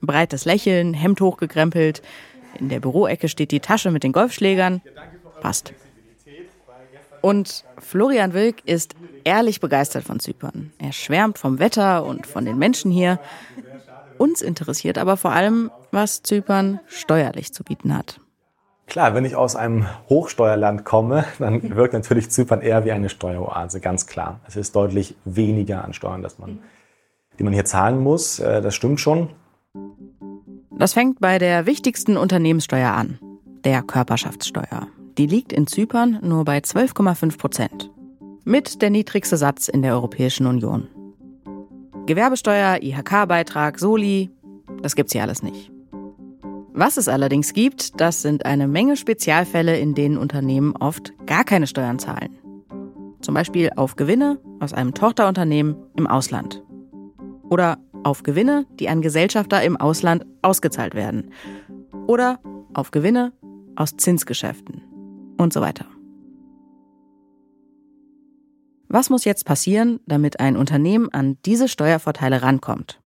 Breites 0.00 0.44
Lächeln, 0.44 0.92
Hemd 0.94 1.20
hochgekrempelt, 1.20 2.02
in 2.58 2.68
der 2.68 2.80
Büroecke 2.80 3.28
steht 3.28 3.52
die 3.52 3.60
Tasche 3.60 3.90
mit 3.90 4.02
den 4.02 4.12
Golfschlägern. 4.12 4.82
Passt. 5.40 5.72
Und 7.20 7.64
Florian 7.78 8.32
Wilk 8.32 8.64
ist 8.64 8.94
ehrlich 9.24 9.60
begeistert 9.60 10.04
von 10.04 10.20
Zypern. 10.20 10.72
Er 10.78 10.92
schwärmt 10.92 11.38
vom 11.38 11.58
Wetter 11.58 12.04
und 12.04 12.26
von 12.26 12.44
den 12.44 12.58
Menschen 12.58 12.90
hier. 12.90 13.18
Uns 14.18 14.42
interessiert 14.42 14.98
aber 14.98 15.16
vor 15.16 15.32
allem, 15.32 15.70
was 15.90 16.22
Zypern 16.22 16.80
steuerlich 16.86 17.52
zu 17.52 17.64
bieten 17.64 17.96
hat. 17.96 18.20
Klar, 18.86 19.14
wenn 19.14 19.24
ich 19.24 19.36
aus 19.36 19.54
einem 19.54 19.86
Hochsteuerland 20.08 20.84
komme, 20.84 21.24
dann 21.38 21.76
wirkt 21.76 21.92
natürlich 21.92 22.30
Zypern 22.30 22.62
eher 22.62 22.84
wie 22.84 22.92
eine 22.92 23.08
Steueroase, 23.10 23.80
ganz 23.80 24.06
klar. 24.06 24.40
Es 24.46 24.56
ist 24.56 24.74
deutlich 24.74 25.14
weniger 25.24 25.84
an 25.84 25.92
Steuern, 25.92 26.22
dass 26.22 26.38
man, 26.38 26.60
die 27.38 27.44
man 27.44 27.52
hier 27.52 27.66
zahlen 27.66 27.98
muss. 28.00 28.38
Äh, 28.38 28.62
Das 28.62 28.74
stimmt 28.74 29.00
schon. 29.00 29.30
Das 30.70 30.94
fängt 30.94 31.20
bei 31.20 31.38
der 31.38 31.66
wichtigsten 31.66 32.16
Unternehmenssteuer 32.16 32.92
an, 32.92 33.18
der 33.64 33.82
Körperschaftssteuer. 33.82 34.86
Die 35.18 35.26
liegt 35.26 35.52
in 35.52 35.66
Zypern 35.66 36.20
nur 36.22 36.44
bei 36.44 36.58
12,5 36.58 37.38
Prozent. 37.38 37.90
Mit 38.44 38.80
der 38.80 38.90
niedrigste 38.90 39.36
Satz 39.36 39.66
in 39.66 39.82
der 39.82 39.94
Europäischen 39.94 40.46
Union. 40.46 40.86
Gewerbesteuer, 42.06 42.78
IHK-Beitrag, 42.80 43.80
Soli, 43.80 44.30
das 44.80 44.94
gibt's 44.94 45.12
hier 45.12 45.22
alles 45.22 45.42
nicht. 45.42 45.72
Was 46.72 46.96
es 46.96 47.08
allerdings 47.08 47.52
gibt, 47.52 48.00
das 48.00 48.22
sind 48.22 48.46
eine 48.46 48.68
Menge 48.68 48.96
Spezialfälle, 48.96 49.76
in 49.80 49.96
denen 49.96 50.16
Unternehmen 50.16 50.76
oft 50.76 51.12
gar 51.26 51.42
keine 51.42 51.66
Steuern 51.66 51.98
zahlen. 51.98 52.38
Zum 53.20 53.34
Beispiel 53.34 53.70
auf 53.74 53.96
Gewinne 53.96 54.38
aus 54.60 54.72
einem 54.72 54.94
Tochterunternehmen 54.94 55.74
im 55.96 56.06
Ausland. 56.06 56.62
Oder 57.50 57.78
auf 58.04 58.22
Gewinne, 58.22 58.66
die 58.78 58.88
an 58.88 59.02
Gesellschafter 59.02 59.64
im 59.64 59.76
Ausland 59.76 60.24
ausgezahlt 60.42 60.94
werden. 60.94 61.32
Oder 62.06 62.38
auf 62.72 62.92
Gewinne 62.92 63.32
aus 63.74 63.96
Zinsgeschäften. 63.96 64.87
Und 65.38 65.52
so 65.52 65.62
weiter. 65.62 65.86
Was 68.88 69.10
muss 69.10 69.24
jetzt 69.24 69.44
passieren, 69.44 70.00
damit 70.06 70.40
ein 70.40 70.56
Unternehmen 70.56 71.12
an 71.12 71.38
diese 71.44 71.68
Steuervorteile 71.68 72.42
rankommt? 72.42 73.00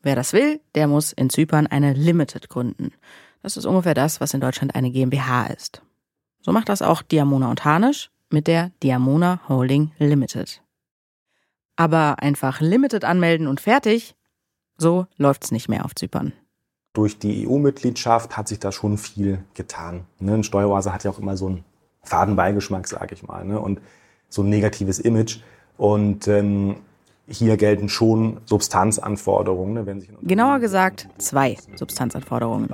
Wer 0.00 0.14
das 0.14 0.32
will, 0.32 0.60
der 0.74 0.86
muss 0.86 1.12
in 1.12 1.28
Zypern 1.28 1.66
eine 1.66 1.92
Limited 1.92 2.48
gründen. 2.48 2.92
Das 3.42 3.56
ist 3.56 3.66
ungefähr 3.66 3.94
das, 3.94 4.20
was 4.20 4.34
in 4.34 4.40
Deutschland 4.40 4.74
eine 4.74 4.90
GmbH 4.90 5.46
ist. 5.46 5.82
So 6.40 6.52
macht 6.52 6.68
das 6.68 6.82
auch 6.82 7.02
Diamona 7.02 7.50
und 7.50 7.64
Harnisch 7.64 8.10
mit 8.30 8.46
der 8.46 8.70
Diamona 8.82 9.40
Holding 9.48 9.92
Limited. 9.98 10.62
Aber 11.76 12.20
einfach 12.20 12.60
Limited 12.60 13.04
anmelden 13.04 13.46
und 13.46 13.60
fertig, 13.60 14.14
so 14.76 15.06
läuft's 15.16 15.50
nicht 15.50 15.68
mehr 15.68 15.84
auf 15.84 15.94
Zypern. 15.94 16.32
Durch 16.98 17.16
die 17.16 17.46
EU-Mitgliedschaft 17.46 18.36
hat 18.36 18.48
sich 18.48 18.58
da 18.58 18.72
schon 18.72 18.98
viel 18.98 19.38
getan. 19.54 20.00
Ne? 20.18 20.34
Ein 20.34 20.42
Steueroase 20.42 20.92
hat 20.92 21.04
ja 21.04 21.12
auch 21.12 21.20
immer 21.20 21.36
so 21.36 21.46
einen 21.46 21.64
Fadenbeigeschmack, 22.02 22.88
sage 22.88 23.14
ich 23.14 23.22
mal, 23.22 23.44
ne? 23.44 23.60
und 23.60 23.80
so 24.28 24.42
ein 24.42 24.48
negatives 24.48 24.98
Image. 24.98 25.38
Und 25.76 26.26
ähm, 26.26 26.78
hier 27.28 27.56
gelten 27.56 27.88
schon 27.88 28.40
Substanzanforderungen. 28.46 29.74
Ne? 29.74 29.86
Wenn 29.86 30.00
sich 30.00 30.10
Genauer 30.22 30.58
gesagt 30.58 31.08
zwei 31.18 31.56
Substanzanforderungen. 31.76 32.68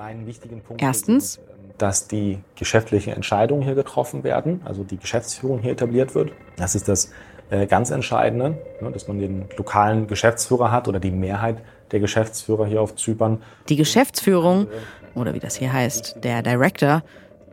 Erstens. 0.78 1.36
ähm, 1.36 1.42
dass 1.76 2.08
die 2.08 2.38
geschäftlichen 2.56 3.12
Entscheidungen 3.12 3.60
hier 3.60 3.74
getroffen 3.74 4.24
werden, 4.24 4.62
also 4.64 4.84
die 4.84 4.96
Geschäftsführung 4.96 5.58
hier 5.58 5.72
etabliert 5.72 6.14
wird. 6.14 6.32
Das 6.56 6.74
ist 6.74 6.88
das 6.88 7.12
äh, 7.50 7.66
ganz 7.66 7.90
Entscheidende, 7.90 8.56
ne, 8.80 8.90
dass 8.90 9.06
man 9.06 9.18
den 9.18 9.50
lokalen 9.58 10.06
Geschäftsführer 10.06 10.72
hat 10.72 10.88
oder 10.88 10.98
die 10.98 11.10
Mehrheit 11.10 11.58
der 11.90 12.00
Geschäftsführer 12.00 12.66
hier 12.66 12.80
auf 12.82 12.96
Zypern. 12.96 13.42
Die 13.68 13.76
Geschäftsführung, 13.76 14.66
oder 15.14 15.34
wie 15.34 15.38
das 15.38 15.56
hier 15.56 15.72
heißt, 15.72 16.16
der 16.22 16.42
Director, 16.42 17.02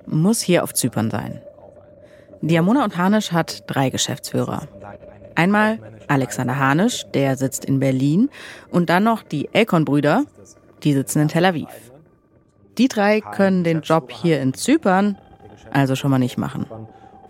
muss 0.05 0.41
hier 0.41 0.63
auf 0.63 0.73
Zypern 0.73 1.11
sein. 1.11 1.41
Diamona 2.41 2.83
und 2.83 2.97
Harnisch 2.97 3.31
hat 3.31 3.63
drei 3.67 3.89
Geschäftsführer. 3.89 4.67
Einmal 5.35 5.79
Alexander 6.07 6.57
Harnisch, 6.57 7.05
der 7.13 7.37
sitzt 7.37 7.65
in 7.65 7.79
Berlin, 7.79 8.29
und 8.69 8.89
dann 8.89 9.03
noch 9.03 9.23
die 9.23 9.49
Elkon-Brüder, 9.53 10.25
die 10.83 10.93
sitzen 10.93 11.21
in 11.21 11.27
Tel 11.27 11.45
Aviv. 11.45 11.69
Die 12.77 12.87
drei 12.87 13.21
können 13.21 13.63
den 13.63 13.81
Job 13.81 14.11
hier 14.11 14.41
in 14.41 14.53
Zypern 14.53 15.17
also 15.71 15.95
schon 15.95 16.11
mal 16.11 16.19
nicht 16.19 16.37
machen. 16.37 16.65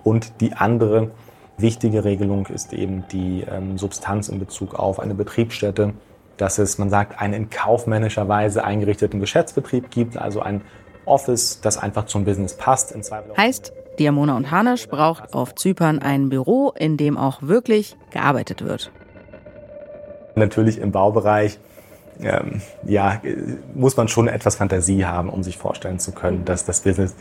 Und 0.03 0.41
die 0.41 0.53
andere 0.53 1.11
wichtige 1.57 2.03
Regelung 2.03 2.47
ist 2.47 2.73
eben 2.73 3.03
die 3.11 3.45
ähm, 3.49 3.77
Substanz 3.77 4.29
in 4.29 4.39
Bezug 4.39 4.75
auf 4.75 4.99
eine 4.99 5.13
Betriebsstätte, 5.13 5.93
dass 6.41 6.57
es, 6.57 6.79
man 6.79 6.89
sagt, 6.89 7.21
einen 7.21 7.33
in 7.33 7.49
kaufmännischer 7.51 8.27
Weise 8.27 8.63
eingerichteten 8.63 9.19
Geschäftsbetrieb 9.19 9.91
gibt, 9.91 10.17
also 10.17 10.41
ein 10.41 10.61
Office, 11.05 11.61
das 11.61 11.77
einfach 11.77 12.05
zum 12.05 12.25
Business 12.25 12.57
passt. 12.57 12.95
Heißt, 13.37 13.71
Diamona 13.99 14.35
und 14.35 14.49
Harnisch 14.49 14.87
braucht 14.87 15.35
auf 15.35 15.53
Zypern 15.53 15.99
ein 15.99 16.29
Büro, 16.29 16.73
in 16.75 16.97
dem 16.97 17.15
auch 17.15 17.43
wirklich 17.43 17.95
gearbeitet 18.09 18.63
wird. 18.65 18.91
Natürlich 20.33 20.79
im 20.79 20.91
Baubereich 20.91 21.59
ähm, 22.19 22.61
ja, 22.85 23.21
muss 23.75 23.95
man 23.95 24.07
schon 24.07 24.27
etwas 24.27 24.55
Fantasie 24.55 25.05
haben, 25.05 25.29
um 25.29 25.43
sich 25.43 25.59
vorstellen 25.59 25.99
zu 25.99 26.11
können, 26.11 26.43
dass 26.43 26.65
das 26.65 26.81
Business, 26.81 27.15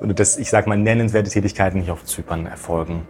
oder 0.00 0.14
dass, 0.14 0.36
ich 0.36 0.50
sag 0.50 0.68
mal, 0.68 0.78
nennenswerte 0.78 1.30
Tätigkeiten 1.30 1.80
hier 1.80 1.94
auf 1.94 2.04
Zypern 2.04 2.46
erfolgen. 2.46 3.08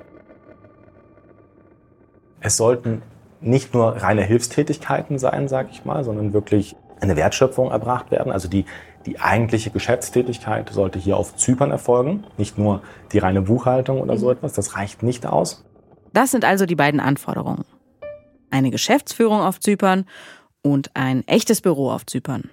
Es 2.41 2.57
sollten 2.57 3.03
nicht 3.41 3.75
nur 3.75 4.03
reine 4.03 4.23
Hilfstätigkeiten 4.23 5.19
sein, 5.19 5.49
sage 5.49 5.69
ich 5.73 5.85
mal, 5.85 6.05
sondern 6.05 6.33
wirklich 6.33 6.77
eine 7.01 7.17
Wertschöpfung 7.17 7.71
erbracht 7.71 8.11
werden. 8.11 8.33
Also 8.33 8.49
die, 8.49 8.65
die 9.05 9.21
eigentliche 9.21 9.71
Geschäftstätigkeit 9.71 10.71
sollte 10.71 10.99
hier 10.99 11.17
auf 11.17 11.37
Zypern 11.37 11.71
erfolgen, 11.71 12.25
nicht 12.39 12.59
nur 12.59 12.83
die 13.13 13.19
reine 13.19 13.43
Buchhaltung 13.43 14.01
oder 14.01 14.17
so 14.17 14.31
etwas. 14.31 14.55
Das 14.55 14.77
reicht 14.77 15.03
nicht 15.03 15.27
aus. 15.27 15.65
Das 16.13 16.31
sind 16.31 16.45
also 16.45 16.67
die 16.67 16.77
beiden 16.77 17.01
Anforderungen. 17.01 17.65
Eine 18.51 18.71
Geschäftsführung 18.71 19.41
auf 19.41 19.61
Zypern 19.61 20.07
und 20.63 20.91
ein 20.95 21.27
echtes 21.29 21.61
Büro 21.61 21.91
auf 21.91 22.07
Zypern. 22.07 22.51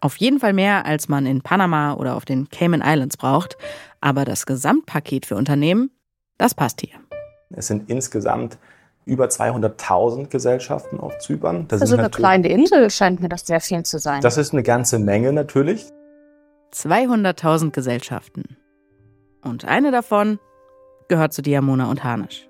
Auf 0.00 0.16
jeden 0.16 0.40
Fall 0.40 0.52
mehr, 0.52 0.86
als 0.86 1.08
man 1.08 1.26
in 1.26 1.42
Panama 1.42 1.94
oder 1.94 2.16
auf 2.16 2.24
den 2.24 2.48
Cayman 2.48 2.82
Islands 2.84 3.16
braucht. 3.16 3.56
Aber 4.00 4.24
das 4.24 4.46
Gesamtpaket 4.46 5.26
für 5.26 5.36
Unternehmen, 5.36 5.90
das 6.38 6.54
passt 6.54 6.80
hier. 6.80 6.98
Es 7.50 7.66
sind 7.66 7.90
insgesamt 7.90 8.58
über 9.06 9.26
200.000 9.26 10.28
Gesellschaften 10.28 10.98
auf 11.00 11.16
Zypern. 11.18 11.66
Das 11.68 11.80
Also 11.80 11.94
ist 11.94 11.98
eine 12.00 12.08
natür- 12.08 12.18
kleine 12.18 12.48
Insel 12.48 12.90
scheint 12.90 13.20
mir 13.20 13.28
das 13.28 13.46
sehr 13.46 13.60
viel 13.60 13.82
zu 13.84 13.98
sein. 13.98 14.20
Das 14.20 14.36
ist 14.36 14.52
eine 14.52 14.62
ganze 14.64 14.98
Menge 14.98 15.32
natürlich. 15.32 15.86
200.000 16.74 17.70
Gesellschaften. 17.70 18.56
Und 19.42 19.64
eine 19.64 19.92
davon 19.92 20.38
gehört 21.08 21.32
zu 21.32 21.40
Diamona 21.40 21.88
und 21.88 22.02
Harnisch. 22.02 22.45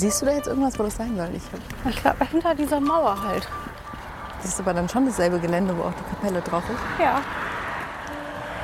Siehst 0.00 0.22
du 0.22 0.26
da 0.26 0.32
jetzt 0.32 0.46
irgendwas, 0.46 0.78
wo 0.78 0.84
das 0.84 0.96
sein 0.96 1.14
soll? 1.14 1.28
Ich 1.34 1.42
hab, 1.52 1.90
ich 1.90 2.00
glaube, 2.00 2.24
hinter 2.24 2.54
dieser 2.54 2.80
Mauer 2.80 3.22
halt. 3.22 3.46
das 4.40 4.52
ist 4.52 4.60
aber 4.60 4.72
dann 4.72 4.88
schon 4.88 5.04
dasselbe 5.04 5.38
Gelände, 5.38 5.76
wo 5.76 5.82
auch 5.82 5.92
die 5.92 6.14
Kapelle 6.14 6.40
drauf 6.40 6.62
ist. 6.70 6.80
Ja. 6.98 7.20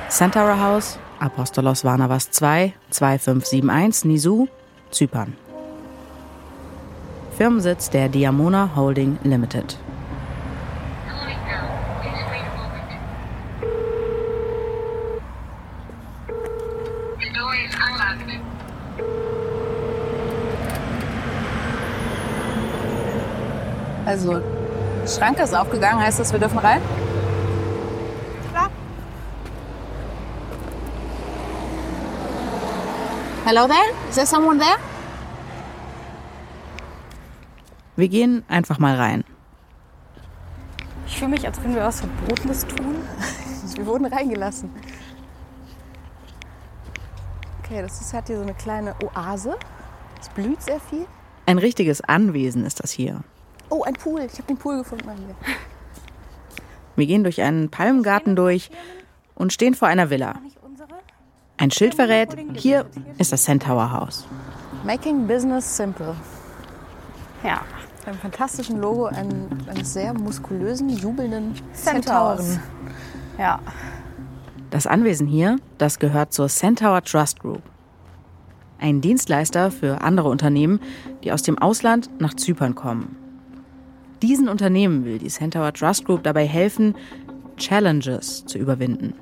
Centaur 0.09 0.59
House, 0.59 0.97
Apostolos 1.19 1.83
Varnavas 1.83 2.31
2, 2.31 2.73
2571, 2.89 4.05
Nisu, 4.05 4.47
Zypern. 4.89 5.37
Firmensitz 7.37 7.91
der 7.91 8.09
Diamona 8.09 8.71
Holding 8.75 9.19
Limited. 9.21 9.77
Also, 24.17 24.41
Schranke 25.05 25.43
ist 25.43 25.53
aufgegangen, 25.53 26.01
heißt 26.01 26.19
das, 26.19 26.31
wir 26.31 26.39
dürfen 26.39 26.57
rein? 26.57 26.81
Klar. 28.49 28.71
Hello 33.45 33.67
there? 33.67 33.77
Is 34.09 34.15
there 34.15 34.25
someone 34.25 34.57
there? 34.57 34.77
Wir 37.95 38.07
gehen 38.07 38.43
einfach 38.47 38.79
mal 38.79 38.95
rein. 38.95 39.23
Ich 41.05 41.19
fühle 41.19 41.29
mich, 41.29 41.45
als 41.45 41.57
würden 41.61 41.75
wir 41.75 41.83
was 41.83 41.99
Verbotenes 41.99 42.65
tun. 42.65 42.95
Wir 43.75 43.85
wurden 43.85 44.05
reingelassen. 44.05 44.71
Okay, 47.59 47.81
das 47.83 48.01
ist, 48.01 48.13
hat 48.13 48.27
hier 48.27 48.37
so 48.37 48.41
eine 48.41 48.53
kleine 48.55 48.95
Oase. 49.03 49.55
Es 50.19 50.29
blüht 50.29 50.61
sehr 50.63 50.79
viel. 50.79 51.05
Ein 51.45 51.59
richtiges 51.59 52.01
Anwesen 52.01 52.65
ist 52.65 52.81
das 52.81 52.91
hier. 52.91 53.23
Oh, 53.69 53.83
ein 53.83 53.93
Pool. 53.93 54.21
Ich 54.21 54.33
habe 54.33 54.43
den 54.43 54.57
Pool 54.57 54.77
gefunden. 54.77 55.09
Wir 56.95 57.05
gehen 57.05 57.23
durch 57.23 57.41
einen 57.41 57.69
Palmgarten 57.69 58.35
durch 58.35 58.71
und 59.35 59.53
stehen 59.53 59.75
vor 59.75 59.87
einer 59.87 60.09
Villa. 60.09 60.35
Ein 61.57 61.71
Schild 61.71 61.95
verrät, 61.95 62.35
hier 62.53 62.85
ist 63.17 63.31
das 63.31 63.43
Centaur 63.43 63.91
House. 63.91 64.25
Making 64.85 65.27
Business 65.27 65.77
Simple. 65.77 66.15
Ja. 67.43 67.61
Mit 67.99 68.07
einem 68.07 68.17
fantastischen 68.19 68.79
Logo 68.79 69.05
ein, 69.05 69.47
eines 69.67 69.93
sehr 69.93 70.13
muskulösen, 70.13 70.89
jubelnden 70.89 71.55
Centaurs. 71.73 72.39
Centauren. 72.39 72.63
Ja. 73.37 73.59
Das 74.69 74.87
Anwesen 74.87 75.27
hier, 75.27 75.57
das 75.77 75.99
gehört 75.99 76.31
zur 76.31 76.47
Centaur 76.47 77.03
Trust 77.03 77.39
Group. 77.39 77.63
Ein 78.79 79.01
Dienstleister 79.01 79.71
für 79.71 80.01
andere 80.01 80.29
Unternehmen, 80.29 80.79
die 81.23 81.31
aus 81.31 81.41
dem 81.41 81.57
Ausland 81.57 82.09
nach 82.19 82.35
Zypern 82.35 82.75
kommen. 82.75 83.26
Diesen 84.21 84.49
Unternehmen 84.49 85.05
will 85.05 85.19
die 85.19 85.29
Centaur 85.29 85.71
Trust 85.73 86.05
Group 86.05 86.23
dabei 86.23 86.47
helfen, 86.47 86.95
Challenges 87.57 88.45
zu 88.45 88.57
überwinden. 88.57 89.13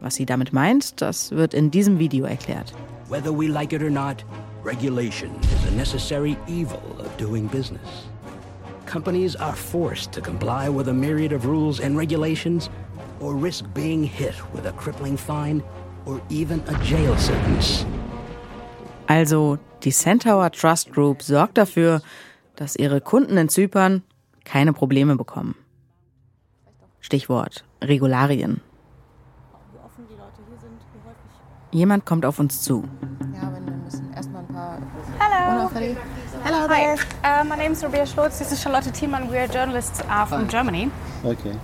Was 0.00 0.14
sie 0.14 0.26
damit 0.26 0.52
meint, 0.52 1.00
das 1.00 1.30
wird 1.30 1.54
in 1.54 1.70
diesem 1.70 1.98
Video 1.98 2.24
erklärt. 2.24 2.72
Whether 3.08 3.30
we 3.30 3.48
like 3.48 3.72
it 3.72 3.82
or 3.82 3.90
not, 3.90 4.24
regulation 4.64 5.30
is 5.42 5.72
a 5.72 5.76
necessary 5.76 6.36
evil 6.48 6.80
of 6.98 7.14
doing 7.18 7.46
business. 7.48 8.06
Companies 8.86 9.36
are 9.36 9.54
forced 9.54 10.12
to 10.12 10.20
comply 10.20 10.68
with 10.68 10.88
a 10.88 10.92
myriad 10.92 11.32
of 11.32 11.46
rules 11.46 11.80
and 11.80 11.96
regulations 11.96 12.70
or 13.20 13.34
risk 13.34 13.64
being 13.74 14.02
hit 14.02 14.34
with 14.54 14.66
a 14.66 14.72
crippling 14.72 15.16
fine 15.16 15.62
or 16.06 16.20
even 16.30 16.62
a 16.68 16.74
jail 16.84 17.16
sentence. 17.18 17.86
Also 19.06 19.58
die 19.84 19.92
Centaur 19.92 20.50
Trust 20.50 20.90
Group 20.92 21.22
sorgt 21.22 21.58
dafür, 21.58 22.00
dass 22.56 22.76
ihre 22.76 23.00
Kunden 23.00 23.36
in 23.36 23.48
Zypern 23.48 24.02
keine 24.44 24.72
Probleme 24.72 25.16
bekommen. 25.16 25.54
Stichwort 27.00 27.64
Regularien. 27.82 28.60
Jemand 31.70 32.04
kommt 32.04 32.26
auf 32.26 32.38
uns 32.38 32.60
zu. 32.60 32.84
Ja, 33.34 33.50
wenn 33.52 33.64
wir 33.64 33.76
müssen 33.76 34.12
erstmal 34.14 34.42
ein 34.42 34.48
paar 34.48 34.78
Hello. 35.18 35.70
Hello 36.44 36.68
Hi, 36.68 36.94
uh, 36.94 37.44
my 37.44 37.56
name 37.56 37.72
is 37.72 37.82
Rabia 37.82 38.04
Schlotz. 38.04 38.38
This 38.38 38.52
is 38.52 38.60
Charlotte 38.62 38.92
Thiemann. 38.92 39.30
We 39.30 39.38
are 39.38 39.48
journalists 39.48 40.00
uh, 40.02 40.26
from 40.26 40.48
Germany. 40.48 40.90
Okay. 41.24 41.56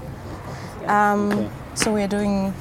Um, 0.86 1.50
so 1.74 1.92
we 1.92 2.02
are 2.02 2.08
doing 2.08 2.54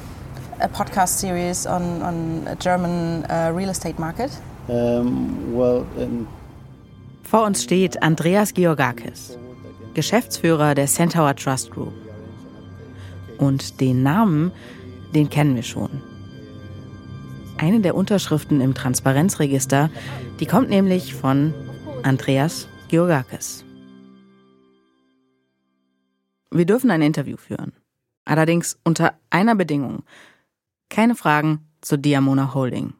a 0.60 0.68
podcast 0.68 1.18
series 1.18 1.66
on 1.66 2.02
on 2.02 2.46
a 2.48 2.56
German 2.56 3.24
uh, 3.30 3.50
real 3.54 3.70
estate 3.70 3.98
market. 3.98 4.30
Um, 4.68 5.54
well, 5.54 5.86
um, 5.98 6.28
Vor 7.28 7.44
uns 7.44 7.62
steht 7.62 8.02
Andreas 8.02 8.54
Georgakis, 8.54 9.38
Geschäftsführer 9.92 10.74
der 10.74 10.86
Centaur 10.86 11.36
Trust 11.36 11.70
Group. 11.70 11.92
Und 13.36 13.82
den 13.82 14.02
Namen, 14.02 14.50
den 15.14 15.28
kennen 15.28 15.54
wir 15.54 15.62
schon. 15.62 15.90
Eine 17.58 17.80
der 17.80 17.96
Unterschriften 17.96 18.62
im 18.62 18.72
Transparenzregister, 18.72 19.90
die 20.40 20.46
kommt 20.46 20.70
nämlich 20.70 21.12
von 21.12 21.52
Andreas 22.02 22.66
Georgakis. 22.88 23.62
Wir 26.50 26.64
dürfen 26.64 26.90
ein 26.90 27.02
Interview 27.02 27.36
führen. 27.36 27.72
Allerdings 28.24 28.78
unter 28.84 29.12
einer 29.28 29.54
Bedingung. 29.54 30.02
Keine 30.88 31.14
Fragen 31.14 31.68
zur 31.82 31.98
Diamona 31.98 32.54
Holding. 32.54 32.94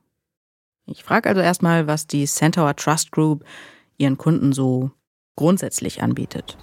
Ich 0.84 1.02
frage 1.02 1.30
also 1.30 1.40
erstmal, 1.40 1.86
was 1.86 2.06
die 2.06 2.26
Centaur 2.26 2.76
Trust 2.76 3.10
Group 3.10 3.42
ihren 3.98 4.16
Kunden 4.16 4.52
so 4.52 4.90
grundsätzlich 5.36 6.02
anbietet. 6.02 6.56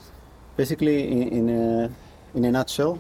basically, 0.56 1.04
in, 1.04 1.28
in, 1.30 1.50
a, 1.50 1.90
in 2.34 2.46
a 2.46 2.52
nutshell, 2.52 3.00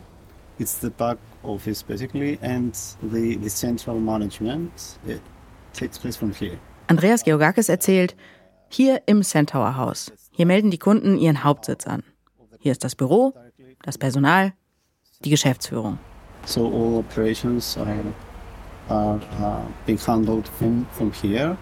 it's 0.60 0.80
the 0.80 0.90
back 0.90 1.18
office 1.44 1.84
basically, 1.84 2.40
and 2.42 2.74
the, 3.04 3.36
the 3.38 3.50
central 3.50 4.00
management 4.00 4.98
it 5.08 5.22
takes 5.74 5.98
place 5.98 6.16
from 6.18 6.34
here. 6.34 6.58
Andreas 6.90 7.24
Georgakis 7.24 7.70
erzählt, 7.70 8.16
hier 8.70 9.02
im 9.06 9.24
Centaur 9.24 9.76
House. 9.76 10.12
Hier 10.32 10.46
melden 10.46 10.70
die 10.70 10.78
Kunden 10.78 11.18
ihren 11.18 11.44
Hauptsitz 11.44 11.88
an. 11.88 12.04
Hier 12.60 12.72
ist 12.72 12.84
das 12.84 12.96
Büro, 12.96 13.34
das 13.84 13.98
Personal, 13.98 14.54
die 15.24 15.30
Geschäftsführung. 15.30 15.98
So 16.46 16.68
all 16.68 17.00
operations 17.00 17.78
are, 17.78 18.04
are 18.90 19.20
uh, 19.42 19.62
being 19.86 19.98
handled 19.98 20.48
from, 20.48 20.86
from 20.92 21.12
here, 21.12 21.58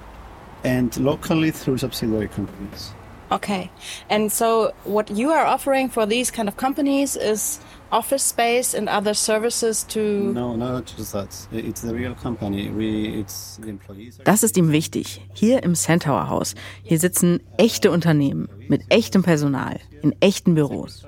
and 0.64 0.96
locally 0.98 1.52
through 1.52 1.78
subsidiary 1.78 2.28
companies. 2.28 2.94
Okay. 3.32 3.70
And 4.10 4.32
so 4.32 4.74
what 4.84 5.10
you 5.10 5.32
are 5.32 5.46
offering 5.46 5.90
for 5.90 6.06
these 6.06 6.30
kind 6.30 6.48
of 6.48 6.56
companies 6.56 7.16
is 7.16 7.60
office 7.92 8.22
space 8.24 8.76
and 8.76 8.88
other 8.88 9.14
services 9.16 9.84
to 9.86 10.00
No, 10.34 10.56
not 10.56 10.86
just 10.98 11.14
that. 11.14 11.48
It's 11.52 11.82
the 11.82 11.94
real 11.96 12.14
company. 12.16 12.70
We, 12.70 13.20
it's 13.22 13.58
the 13.58 13.70
employees. 13.70 14.20
Das 14.24 14.44
ist 14.44 14.56
ihm 14.58 14.72
wichtig. 14.72 15.22
Hier 15.34 15.64
im 15.64 15.74
Centaur 15.76 16.28
House. 16.30 16.54
Hier 16.84 17.00
sitzen 17.00 17.40
echte 17.58 17.90
Unternehmen 17.92 18.48
mit 18.68 18.84
echtem 18.90 19.24
Personal 19.24 19.80
in 20.04 20.14
echten 20.22 20.54
Büros. 20.54 21.04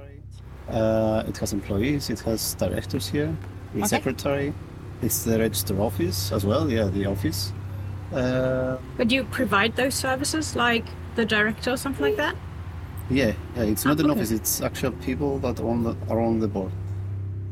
Uh, 0.68 1.24
it 1.28 1.39
has 1.39 1.54
employees. 1.54 2.10
It 2.10 2.26
has 2.26 2.56
directors 2.58 3.08
here. 3.08 3.36
The 3.74 3.82
Okay. 3.82 3.88
secretary. 3.88 4.54
It's 5.04 5.24
the 5.26 5.38
register 5.38 5.80
office 5.80 6.32
as 6.32 6.44
well. 6.44 6.68
Yeah, 6.72 6.89
the 6.89 7.06
office. 7.06 7.54
Uh, 8.13 8.78
But 8.98 9.12
you 9.12 9.24
provide 9.32 9.76
those 9.76 9.96
services 9.96 10.56
like 10.56 10.86
the 11.15 11.26
director 11.26 11.72
or 11.72 11.78
something 11.78 12.06
like 12.06 12.18
that? 12.18 12.36
yeah, 13.10 13.34
yeah. 13.56 13.63
It's 13.63 13.86
not 13.86 14.00
an 14.00 14.06
okay. 14.10 14.20
office. 14.20 14.32
It's 14.32 14.62
actual 14.62 14.91
people 14.91 15.39
that 15.39 15.60
on 15.60 15.84
the, 15.84 15.96
are 16.10 16.20
on 16.20 16.39
the 16.39 16.48
board. 16.48 16.72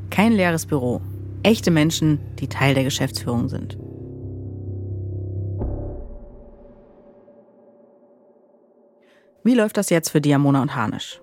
Kein 0.09 0.33
leeres 0.33 0.65
Büro. 0.65 1.01
Echte 1.43 1.71
Menschen, 1.71 2.19
die 2.39 2.47
Teil 2.47 2.73
der 2.73 2.83
Geschäftsführung 2.83 3.49
sind. 3.49 3.77
Wie 9.43 9.55
läuft 9.55 9.75
das 9.77 9.89
jetzt 9.89 10.09
für 10.09 10.21
Diamona 10.21 10.61
und 10.61 10.75
Harnisch? 10.75 11.19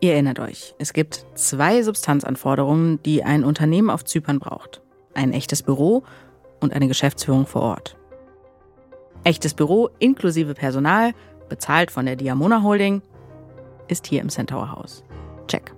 Ihr 0.00 0.12
erinnert 0.12 0.38
euch, 0.38 0.74
es 0.78 0.92
gibt 0.92 1.26
zwei 1.34 1.82
Substanzanforderungen, 1.82 3.02
die 3.02 3.24
ein 3.24 3.44
Unternehmen 3.44 3.90
auf 3.90 4.04
Zypern 4.04 4.38
braucht. 4.38 4.80
Ein 5.14 5.32
echtes 5.32 5.62
Büro 5.62 6.04
und 6.60 6.72
eine 6.72 6.88
Geschäftsführung 6.88 7.46
vor 7.46 7.62
Ort. 7.62 7.96
Echtes 9.24 9.54
Büro 9.54 9.90
inklusive 9.98 10.54
Personal, 10.54 11.12
bezahlt 11.48 11.90
von 11.90 12.06
der 12.06 12.16
Diamona 12.16 12.62
Holding, 12.62 13.02
ist 13.88 14.06
hier 14.06 14.20
im 14.20 14.30
Centaur 14.30 14.72
Haus. 14.72 15.04
Check. 15.48 15.72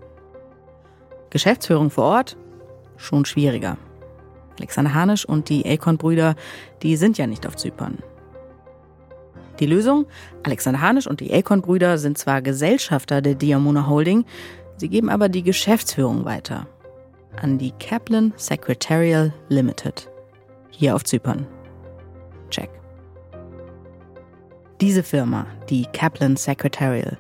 Geschäftsführung 1.31 1.91
vor 1.91 2.05
Ort? 2.05 2.37
Schon 2.97 3.25
schwieriger. 3.25 3.77
Alexander 4.59 4.95
Hanisch 4.95 5.27
und 5.27 5.49
die 5.49 5.67
Akon-Brüder, 5.67 6.37
die 6.83 6.97
sind 6.97 7.19
ja 7.19 7.27
nicht 7.27 7.47
auf 7.47 7.57
Zypern. 7.57 7.99
Die 9.59 9.67
Lösung? 9.67 10.07
Alexander 10.43 10.81
Hanisch 10.81 11.07
und 11.07 11.21
die 11.21 11.35
Akon-Brüder 11.35 11.99
sind 11.99 12.19
zwar 12.19 12.41
Gesellschafter 12.41 13.21
der 13.21 13.35
Diamona 13.35 13.89
Holding, 13.89 14.25
sie 14.77 14.89
geben 14.89 15.11
aber 15.11 15.29
die 15.29 15.43
Geschäftsführung 15.43 16.25
weiter. 16.25 16.67
An 17.41 17.59
die 17.59 17.73
Kaplan 17.73 18.33
Secretarial 18.37 19.33
Limited. 19.49 20.09
Hier 20.71 20.95
auf 20.95 21.05
Zypern. 21.05 21.47
Check. 22.51 22.71
Diese 24.85 25.03
Firma, 25.03 25.47
die 25.71 25.87
Kaplan 25.87 26.37
Secretarial, 26.37 27.17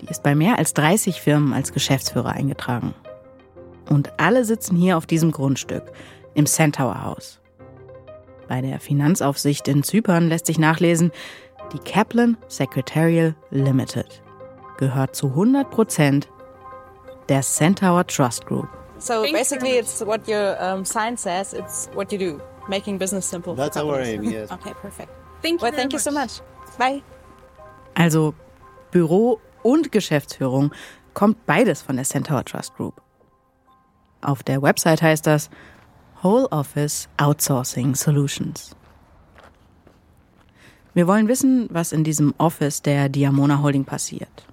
die 0.00 0.06
ist 0.06 0.22
bei 0.22 0.36
mehr 0.36 0.58
als 0.58 0.74
30 0.74 1.20
Firmen 1.20 1.52
als 1.52 1.72
Geschäftsführer 1.72 2.28
eingetragen. 2.28 2.94
Und 3.88 4.12
alle 4.20 4.44
sitzen 4.44 4.76
hier 4.76 4.96
auf 4.96 5.06
diesem 5.06 5.32
Grundstück, 5.32 5.90
im 6.34 6.46
Centaur 6.46 7.02
Haus. 7.02 7.40
Bei 8.46 8.60
der 8.60 8.78
Finanzaufsicht 8.78 9.66
in 9.66 9.82
Zypern 9.82 10.28
lässt 10.28 10.46
sich 10.46 10.60
nachlesen, 10.60 11.10
die 11.72 11.80
Kaplan 11.80 12.36
Secretarial 12.46 13.34
Limited 13.50 14.22
gehört 14.78 15.16
zu 15.16 15.30
100 15.30 15.68
Prozent 15.68 16.28
der 17.28 17.40
Centaur 17.40 18.06
Trust 18.06 18.46
Group. 18.46 18.68
So 18.98 19.22
basically, 19.32 19.78
it's 19.78 20.00
what 20.06 20.28
your 20.28 20.56
um, 20.60 20.84
sign 20.84 21.16
says. 21.16 21.54
It's 21.54 21.90
what 21.92 22.12
you 22.12 22.18
do, 22.18 22.40
making 22.68 22.98
business 22.98 23.28
simple. 23.28 23.56
for 23.56 23.64
That's 23.64 23.76
our 23.76 23.98
aim, 24.00 24.22
yes. 24.22 24.52
Okay, 24.52 24.74
perfect. 24.80 25.10
Thank 25.42 25.60
you. 25.60 25.64
Well, 25.64 25.72
very 25.72 25.82
thank 25.82 25.92
you 25.92 25.98
so 25.98 26.12
much. 26.12 26.40
Bye. 26.78 27.02
Also 27.94 28.34
Büro 28.90 29.40
und 29.62 29.92
Geschäftsführung 29.92 30.72
kommt 31.14 31.44
beides 31.46 31.82
von 31.82 31.96
der 31.96 32.04
Centaur 32.04 32.44
Trust 32.44 32.74
Group. 32.76 33.00
Auf 34.22 34.42
der 34.42 34.62
Website 34.62 35.02
heißt 35.02 35.26
das 35.26 35.50
Whole 36.22 36.50
Office 36.50 37.08
Outsourcing 37.16 37.94
Solutions. 37.94 38.76
Wir 40.92 41.06
wollen 41.06 41.28
wissen, 41.28 41.68
was 41.70 41.92
in 41.92 42.04
diesem 42.04 42.34
Office 42.36 42.82
der 42.82 43.08
Diamona 43.08 43.62
Holding 43.62 43.84
passiert. 43.84 44.46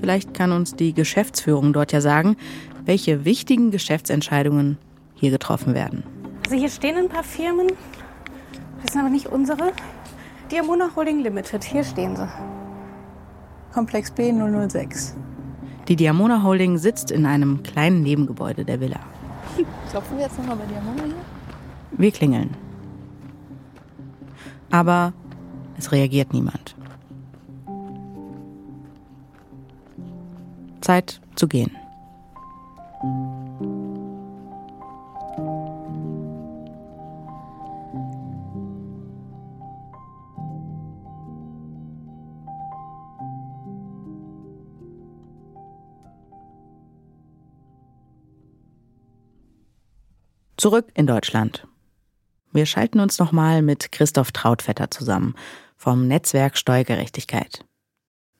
Vielleicht 0.00 0.32
kann 0.32 0.52
uns 0.52 0.74
die 0.74 0.94
Geschäftsführung 0.94 1.72
dort 1.72 1.92
ja 1.92 2.00
sagen, 2.00 2.36
welche 2.84 3.24
wichtigen 3.24 3.70
Geschäftsentscheidungen 3.70 4.78
hier 5.14 5.30
getroffen 5.30 5.74
werden. 5.74 6.02
Also 6.46 6.56
hier 6.56 6.70
stehen 6.70 6.96
ein 6.96 7.08
paar 7.08 7.22
Firmen. 7.22 7.68
Das 8.82 8.92
sind 8.92 9.02
aber 9.02 9.10
nicht 9.10 9.26
unsere. 9.26 9.72
Diamona 10.50 10.90
Holding 10.96 11.20
Limited, 11.20 11.62
hier 11.62 11.84
stehen 11.84 12.16
sie. 12.16 12.28
Komplex 13.72 14.10
B 14.10 14.32
006. 14.32 15.14
Die 15.86 15.94
Diamona 15.94 16.42
Holding 16.42 16.76
sitzt 16.76 17.12
in 17.12 17.24
einem 17.24 17.62
kleinen 17.62 18.02
Nebengebäude 18.02 18.64
der 18.64 18.80
Villa. 18.80 18.98
Klopfen 19.90 20.16
wir 20.16 20.24
jetzt 20.24 20.38
nochmal 20.38 20.56
bei 20.56 20.66
Diamona 20.66 21.04
hier? 21.04 21.14
Wir 21.92 22.10
klingeln. 22.10 22.50
Aber 24.72 25.12
es 25.78 25.92
reagiert 25.92 26.32
niemand. 26.32 26.74
Zeit 30.80 31.20
zu 31.36 31.46
gehen. 31.46 31.79
Zurück 50.60 50.90
in 50.92 51.06
Deutschland. 51.06 51.66
Wir 52.52 52.66
schalten 52.66 53.00
uns 53.00 53.18
nochmal 53.18 53.62
mit 53.62 53.92
Christoph 53.92 54.30
Trautvetter 54.30 54.90
zusammen 54.90 55.34
vom 55.78 56.06
Netzwerk 56.06 56.58
Steuergerechtigkeit. 56.58 57.64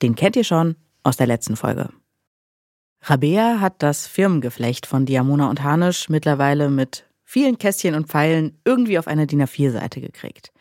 Den 0.03 0.17
kennt 0.17 0.37
ihr 0.37 0.45
schon 0.45 0.77
aus 1.03 1.17
der 1.17 1.27
letzten 1.27 1.57
Folge. 1.57 1.89
Rabea 3.01 3.61
hat 3.61 3.83
das 3.83 4.07
Firmengeflecht 4.07 4.85
von 4.85 5.07
Diamona 5.07 5.49
und 5.49 5.63
Harnisch 5.63 6.11
mittlerweile 6.11 6.69
mit 6.69 7.07
vielen 7.25 7.57
Kästchen 7.57 7.95
und 7.95 8.09
Pfeilen 8.09 8.61
irgendwie 8.67 8.99
auf 8.99 9.07
eine 9.07 9.27
DIN 9.27 9.43
A4-Seite 9.43 10.03
gekriegt. 10.03 10.53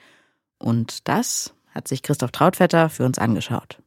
Und 0.60 1.10
das 1.10 1.54
hat 1.72 1.90
sich 1.90 2.04
Christoph 2.04 2.32
Trautvetter 2.32 2.88
für 2.88 3.04
uns 3.04 3.20
angeschaut. 3.20 3.82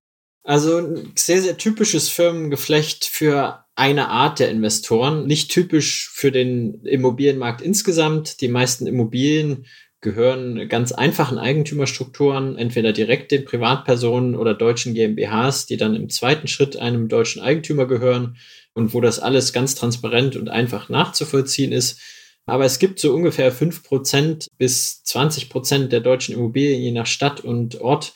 Also 0.44 0.78
ein 0.78 1.12
sehr, 1.14 1.40
sehr 1.40 1.56
typisches 1.56 2.08
Firmengeflecht 2.08 3.04
für 3.04 3.64
eine 3.76 4.08
Art 4.08 4.38
der 4.40 4.50
Investoren, 4.50 5.26
nicht 5.26 5.50
typisch 5.50 6.10
für 6.12 6.32
den 6.32 6.84
Immobilienmarkt 6.84 7.62
insgesamt. 7.62 8.40
Die 8.40 8.48
meisten 8.48 8.86
Immobilien 8.86 9.66
gehören 10.00 10.68
ganz 10.68 10.90
einfachen 10.90 11.38
Eigentümerstrukturen, 11.38 12.58
entweder 12.58 12.92
direkt 12.92 13.30
den 13.30 13.44
Privatpersonen 13.44 14.34
oder 14.34 14.52
deutschen 14.52 14.94
GmbHs, 14.94 15.66
die 15.66 15.76
dann 15.76 15.94
im 15.94 16.10
zweiten 16.10 16.48
Schritt 16.48 16.76
einem 16.76 17.08
deutschen 17.08 17.40
Eigentümer 17.40 17.86
gehören 17.86 18.36
und 18.74 18.94
wo 18.94 19.00
das 19.00 19.20
alles 19.20 19.52
ganz 19.52 19.76
transparent 19.76 20.34
und 20.34 20.48
einfach 20.48 20.88
nachzuvollziehen 20.88 21.70
ist. 21.70 22.00
Aber 22.46 22.64
es 22.64 22.80
gibt 22.80 22.98
so 22.98 23.14
ungefähr 23.14 23.52
5% 23.52 24.48
bis 24.58 25.02
20% 25.06 25.86
der 25.86 26.00
deutschen 26.00 26.34
Immobilien, 26.34 26.82
je 26.82 26.90
nach 26.90 27.06
Stadt 27.06 27.40
und 27.40 27.80
Ort, 27.80 28.14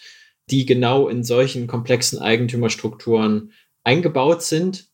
die 0.50 0.66
genau 0.66 1.08
in 1.08 1.24
solchen 1.24 1.66
komplexen 1.66 2.18
Eigentümerstrukturen 2.18 3.52
eingebaut 3.84 4.42
sind. 4.42 4.88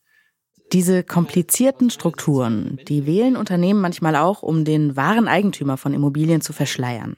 Diese 0.71 1.03
komplizierten 1.03 1.89
Strukturen, 1.89 2.79
die 2.87 3.05
wählen 3.05 3.35
Unternehmen 3.35 3.81
manchmal 3.81 4.15
auch, 4.15 4.41
um 4.41 4.65
den 4.65 4.95
wahren 4.95 5.27
Eigentümer 5.27 5.77
von 5.77 5.93
Immobilien 5.93 6.41
zu 6.41 6.53
verschleiern. 6.53 7.15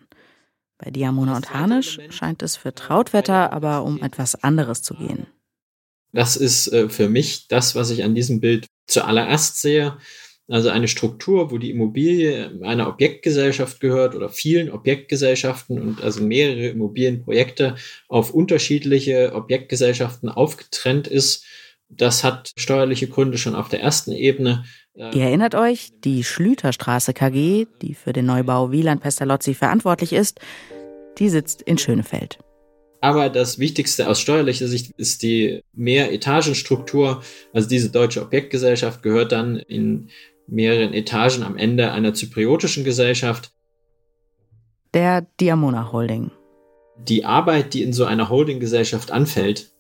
Bei 0.77 0.91
Diamona 0.91 1.37
und 1.37 1.53
Harnisch 1.53 1.99
scheint 2.09 2.43
es 2.43 2.57
für 2.57 2.75
Trautwetter 2.75 3.53
aber 3.53 3.83
um 3.83 4.03
etwas 4.03 4.35
anderes 4.43 4.81
zu 4.81 4.93
gehen. 4.95 5.27
Das 6.11 6.35
ist 6.35 6.67
äh, 6.67 6.89
für 6.89 7.09
mich 7.09 7.47
das, 7.47 7.75
was 7.75 7.89
ich 7.91 8.03
an 8.03 8.15
diesem 8.15 8.41
Bild 8.41 8.65
zuallererst 8.87 9.61
sehe. 9.61 9.97
Also 10.47 10.69
eine 10.69 10.87
Struktur, 10.87 11.49
wo 11.49 11.57
die 11.57 11.71
Immobilie 11.71 12.51
einer 12.61 12.87
Objektgesellschaft 12.87 13.79
gehört 13.79 14.13
oder 14.13 14.29
vielen 14.29 14.69
Objektgesellschaften 14.69 15.81
und 15.81 16.03
also 16.03 16.23
mehrere 16.23 16.67
Immobilienprojekte 16.67 17.75
auf 18.07 18.31
unterschiedliche 18.31 19.33
Objektgesellschaften 19.33 20.29
aufgetrennt 20.29 21.07
ist. 21.07 21.45
Das 21.89 22.23
hat 22.23 22.51
steuerliche 22.57 23.07
Gründe 23.07 23.39
schon 23.39 23.55
auf 23.55 23.69
der 23.69 23.81
ersten 23.81 24.11
Ebene. 24.11 24.65
Ihr 24.95 25.23
erinnert 25.23 25.55
euch, 25.55 25.91
die 26.03 26.23
Schlüterstraße 26.23 27.13
KG, 27.13 27.65
die 27.81 27.95
für 27.95 28.13
den 28.13 28.27
Neubau 28.27 28.71
Wieland 28.71 29.01
Pestalozzi 29.01 29.53
verantwortlich 29.53 30.13
ist, 30.13 30.39
die 31.17 31.29
sitzt 31.29 31.63
in 31.63 31.77
Schönefeld. 31.77 32.39
Aber 33.01 33.29
das 33.29 33.59
Wichtigste 33.59 34.07
aus 34.07 34.19
steuerlicher 34.19 34.67
Sicht 34.67 34.91
ist 34.97 35.21
die 35.21 35.61
Mehretagenstruktur. 35.73 37.21
Also 37.53 37.67
diese 37.67 37.91
deutsche 37.91 38.21
Objektgesellschaft 38.21 39.03
gehört 39.03 39.31
dann 39.31 39.57
in 39.57 40.09
mehreren 40.47 40.93
Etagen 40.93 41.43
am 41.43 41.57
Ende 41.57 41.91
einer 41.91 42.13
zypriotischen 42.13 42.83
Gesellschaft. 42.83 43.51
Der 44.93 45.27
Diamona 45.39 45.91
Holding. 45.91 46.31
Die 47.07 47.25
Arbeit, 47.25 47.73
die 47.73 47.83
in 47.83 47.93
so 47.93 48.05
einer 48.05 48.29
Holdinggesellschaft 48.29 49.11
anfällt, 49.11 49.75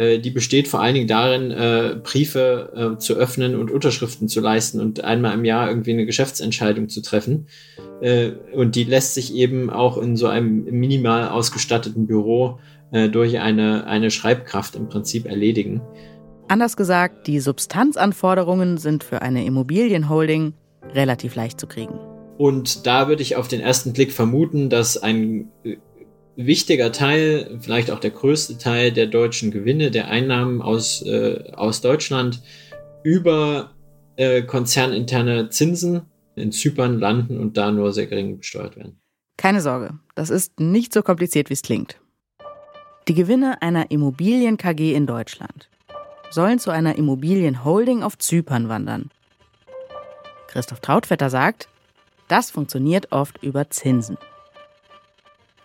äh, 0.00 0.18
die 0.18 0.30
besteht 0.30 0.66
vor 0.66 0.80
allen 0.80 0.94
Dingen 0.94 1.08
darin, 1.08 1.50
äh, 1.50 1.96
Briefe 2.02 2.94
äh, 2.94 2.98
zu 2.98 3.14
öffnen 3.14 3.54
und 3.54 3.70
Unterschriften 3.70 4.28
zu 4.28 4.40
leisten 4.40 4.80
und 4.80 5.04
einmal 5.04 5.34
im 5.34 5.44
Jahr 5.44 5.68
irgendwie 5.68 5.92
eine 5.92 6.06
Geschäftsentscheidung 6.06 6.88
zu 6.88 7.02
treffen. 7.02 7.46
Und 8.54 8.76
die 8.76 8.84
lässt 8.84 9.12
sich 9.12 9.34
eben 9.34 9.68
auch 9.68 9.98
in 9.98 10.16
so 10.16 10.26
einem 10.26 10.64
minimal 10.64 11.28
ausgestatteten 11.28 12.06
Büro 12.06 12.58
durch 12.90 13.38
eine, 13.38 13.86
eine 13.86 14.10
Schreibkraft 14.10 14.74
im 14.74 14.88
Prinzip 14.88 15.26
erledigen. 15.26 15.82
Anders 16.50 16.76
gesagt, 16.76 17.28
die 17.28 17.38
Substanzanforderungen 17.38 18.76
sind 18.76 19.04
für 19.04 19.22
eine 19.22 19.44
Immobilienholding 19.44 20.54
relativ 20.92 21.36
leicht 21.36 21.60
zu 21.60 21.68
kriegen. 21.68 21.94
Und 22.38 22.88
da 22.88 23.06
würde 23.06 23.22
ich 23.22 23.36
auf 23.36 23.46
den 23.46 23.60
ersten 23.60 23.92
Blick 23.92 24.10
vermuten, 24.10 24.68
dass 24.68 25.00
ein 25.00 25.52
äh, 25.62 25.76
wichtiger 26.34 26.90
Teil, 26.90 27.56
vielleicht 27.60 27.92
auch 27.92 28.00
der 28.00 28.10
größte 28.10 28.58
Teil 28.58 28.90
der 28.90 29.06
deutschen 29.06 29.52
Gewinne, 29.52 29.92
der 29.92 30.08
Einnahmen 30.08 30.60
aus, 30.60 31.02
äh, 31.02 31.52
aus 31.52 31.82
Deutschland 31.82 32.42
über 33.04 33.70
äh, 34.16 34.42
konzerninterne 34.42 35.50
Zinsen 35.50 36.02
in 36.34 36.50
Zypern 36.50 36.98
landen 36.98 37.38
und 37.38 37.58
da 37.58 37.70
nur 37.70 37.92
sehr 37.92 38.08
gering 38.08 38.38
besteuert 38.38 38.76
werden. 38.76 39.00
Keine 39.36 39.60
Sorge, 39.60 40.00
das 40.16 40.30
ist 40.30 40.58
nicht 40.58 40.92
so 40.92 41.02
kompliziert, 41.02 41.48
wie 41.48 41.54
es 41.54 41.62
klingt. 41.62 42.00
Die 43.06 43.14
Gewinne 43.14 43.62
einer 43.62 43.92
Immobilien 43.92 44.56
KG 44.56 44.94
in 44.94 45.06
Deutschland 45.06 45.70
sollen 46.30 46.58
zu 46.58 46.70
einer 46.70 46.96
Immobilienholding 46.96 48.02
auf 48.02 48.18
Zypern 48.18 48.68
wandern. 48.68 49.10
Christoph 50.48 50.80
Trautvetter 50.80 51.30
sagt, 51.30 51.68
das 52.28 52.50
funktioniert 52.50 53.12
oft 53.12 53.42
über 53.42 53.70
Zinsen. 53.70 54.16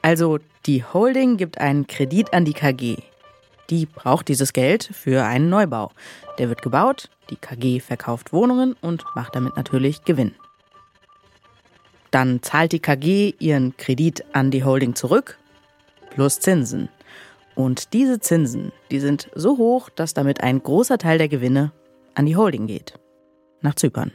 Also 0.02 0.40
die 0.66 0.84
Holding 0.84 1.38
gibt 1.38 1.60
einen 1.60 1.88
Kredit 1.88 2.34
an 2.34 2.46
die 2.46 2.54
KG. 2.54 2.98
Die 3.70 3.88
braucht 3.88 4.28
dieses 4.28 4.54
Geld 4.54 4.84
für 4.84 5.24
einen 5.26 5.50
Neubau. 5.50 5.92
Der 6.38 6.50
wird 6.50 6.62
gebaut, 6.62 7.10
die 7.30 7.36
KG 7.36 7.80
verkauft 7.80 8.32
Wohnungen 8.32 8.76
und 8.82 9.04
macht 9.16 9.36
damit 9.36 9.56
natürlich 9.56 10.04
Gewinn. 10.04 10.36
Dann 12.12 12.42
zahlt 12.44 12.72
die 12.72 12.80
KG 12.80 13.34
ihren 13.40 13.76
Kredit 13.78 14.24
an 14.34 14.52
die 14.52 14.64
Holding 14.64 14.96
zurück, 14.96 15.38
plus 16.12 16.40
Zinsen. 16.40 16.90
Und 17.56 17.94
diese 17.94 18.20
Zinsen, 18.20 18.72
die 18.92 19.00
sind 19.00 19.30
so 19.34 19.58
hoch, 19.58 19.90
dass 19.90 20.14
damit 20.14 20.42
ein 20.42 20.62
großer 20.62 20.98
Teil 20.98 21.18
der 21.18 21.30
Gewinne 21.30 21.72
an 22.14 22.26
die 22.26 22.36
Holding 22.36 22.68
geht. 22.68 22.94
Nach 23.62 23.76
Zypern. 23.76 24.12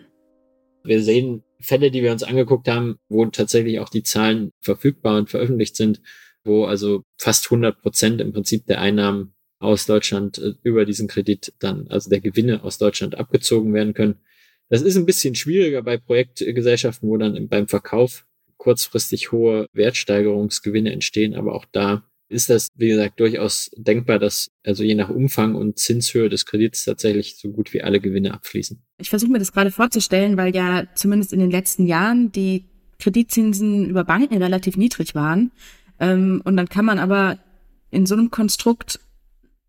Wir 0.84 1.02
sehen 1.02 1.42
Fälle, 1.58 1.90
die 1.90 2.02
wir 2.02 2.12
uns 2.12 2.22
angeguckt 2.22 2.68
haben, 2.68 2.98
wo 3.08 3.24
tatsächlich 3.26 3.80
auch 3.80 3.88
die 3.88 4.02
Zahlen 4.02 4.50
verfügbar 4.60 5.18
und 5.18 5.30
veröffentlicht 5.30 5.76
sind, 5.76 6.00
wo 6.44 6.64
also 6.64 7.02
fast 7.18 7.46
100 7.46 7.80
Prozent 7.80 8.20
im 8.20 8.32
Prinzip 8.32 8.66
der 8.66 8.80
Einnahmen 8.80 9.34
aus 9.58 9.86
Deutschland 9.86 10.38
äh, 10.38 10.54
über 10.62 10.84
diesen 10.84 11.08
Kredit 11.08 11.52
dann, 11.58 11.86
also 11.88 12.08
der 12.08 12.20
Gewinne 12.20 12.64
aus 12.64 12.78
Deutschland 12.78 13.18
abgezogen 13.18 13.74
werden 13.74 13.94
können. 13.94 14.20
Das 14.68 14.82
ist 14.82 14.96
ein 14.96 15.06
bisschen 15.06 15.34
schwieriger 15.34 15.82
bei 15.82 15.98
Projektgesellschaften, 15.98 17.08
wo 17.08 17.16
dann 17.16 17.48
beim 17.48 17.68
Verkauf 17.68 18.26
kurzfristig 18.56 19.32
hohe 19.32 19.66
Wertsteigerungsgewinne 19.72 20.92
entstehen, 20.92 21.34
aber 21.34 21.54
auch 21.54 21.64
da 21.72 22.09
ist 22.30 22.48
das, 22.48 22.68
wie 22.76 22.88
gesagt, 22.88 23.18
durchaus 23.18 23.70
denkbar, 23.76 24.18
dass 24.18 24.50
also 24.64 24.84
je 24.84 24.94
nach 24.94 25.08
Umfang 25.08 25.56
und 25.56 25.78
Zinshöhe 25.78 26.28
des 26.28 26.46
Kredits 26.46 26.84
tatsächlich 26.84 27.36
so 27.36 27.50
gut 27.50 27.72
wie 27.74 27.82
alle 27.82 28.00
Gewinne 28.00 28.32
abfließen. 28.32 28.80
Ich 28.98 29.10
versuche 29.10 29.32
mir 29.32 29.40
das 29.40 29.52
gerade 29.52 29.72
vorzustellen, 29.72 30.36
weil 30.36 30.54
ja 30.54 30.84
zumindest 30.94 31.32
in 31.32 31.40
den 31.40 31.50
letzten 31.50 31.86
Jahren 31.86 32.30
die 32.30 32.66
Kreditzinsen 33.00 33.88
über 33.88 34.04
Banken 34.04 34.36
relativ 34.36 34.76
niedrig 34.76 35.14
waren. 35.16 35.50
Ähm, 35.98 36.40
und 36.44 36.56
dann 36.56 36.68
kann 36.68 36.84
man 36.84 37.00
aber 37.00 37.40
in 37.90 38.06
so 38.06 38.14
einem 38.14 38.30
Konstrukt 38.30 39.00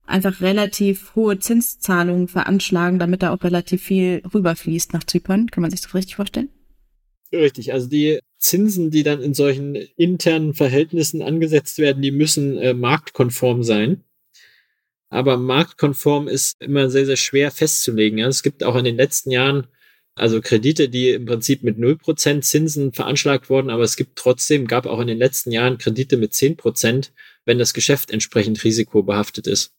einfach 0.06 0.42
relativ 0.42 1.16
hohe 1.16 1.40
Zinszahlungen 1.40 2.28
veranschlagen, 2.28 3.00
damit 3.00 3.24
da 3.24 3.34
auch 3.34 3.44
relativ 3.44 3.82
viel 3.82 4.22
rüberfließt 4.34 4.94
nach 4.94 5.04
Zypern. 5.04 5.48
Kann 5.48 5.62
man 5.62 5.72
sich 5.72 5.82
das 5.82 5.96
richtig 5.96 6.16
vorstellen? 6.16 6.50
Richtig, 7.34 7.74
also 7.74 7.88
die 7.88 8.20
Zinsen, 8.42 8.92
die 8.92 9.04
dann 9.04 9.22
in 9.22 9.34
solchen 9.34 9.76
internen 9.76 10.54
Verhältnissen 10.54 11.22
angesetzt 11.22 11.78
werden, 11.78 12.02
die 12.02 12.12
müssen 12.12 12.58
äh, 12.58 12.74
marktkonform 12.74 13.64
sein. 13.64 14.04
Aber 15.10 15.38
marktkonform 15.38 16.28
ist 16.28 16.62
immer 16.62 16.90
sehr, 16.90 17.06
sehr 17.06 17.18
schwer 17.18 17.52
festzulegen. 17.52 18.18
Ja. 18.18 18.28
Es 18.28 18.44
gibt 18.44 18.64
auch 18.64 18.76
in 18.76 18.86
den 18.86 18.96
letzten 18.96 19.32
Jahren 19.32 19.68
also 20.16 20.42
Kredite, 20.42 20.90
die 20.90 21.12
im 21.12 21.26
Prinzip 21.26 21.64
mit 21.64 21.78
0% 21.78 22.42
Zinsen 22.42 22.92
veranschlagt 22.92 23.50
wurden, 23.50 23.70
aber 23.70 23.84
es 23.84 23.96
gibt 23.96 24.18
trotzdem, 24.18 24.68
gab 24.68 24.86
auch 24.86 25.00
in 25.00 25.08
den 25.08 25.18
letzten 25.18 25.52
Jahren 25.52 25.78
Kredite 25.78 26.18
mit 26.18 26.34
10%, 26.34 27.12
wenn 27.46 27.58
das 27.58 27.74
Geschäft 27.74 28.12
entsprechend 28.12 28.64
risikobehaftet 28.64 29.48
ist. 29.48 29.74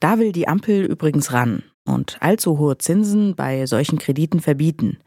Da 0.00 0.18
will 0.18 0.30
die 0.30 0.46
Ampel 0.46 0.84
übrigens 0.84 1.32
ran 1.32 1.64
und 1.84 2.18
allzu 2.22 2.58
hohe 2.58 2.78
Zinsen 2.78 3.34
bei 3.34 3.66
solchen 3.66 3.98
Krediten 3.98 4.40
verbieten. 4.40 4.98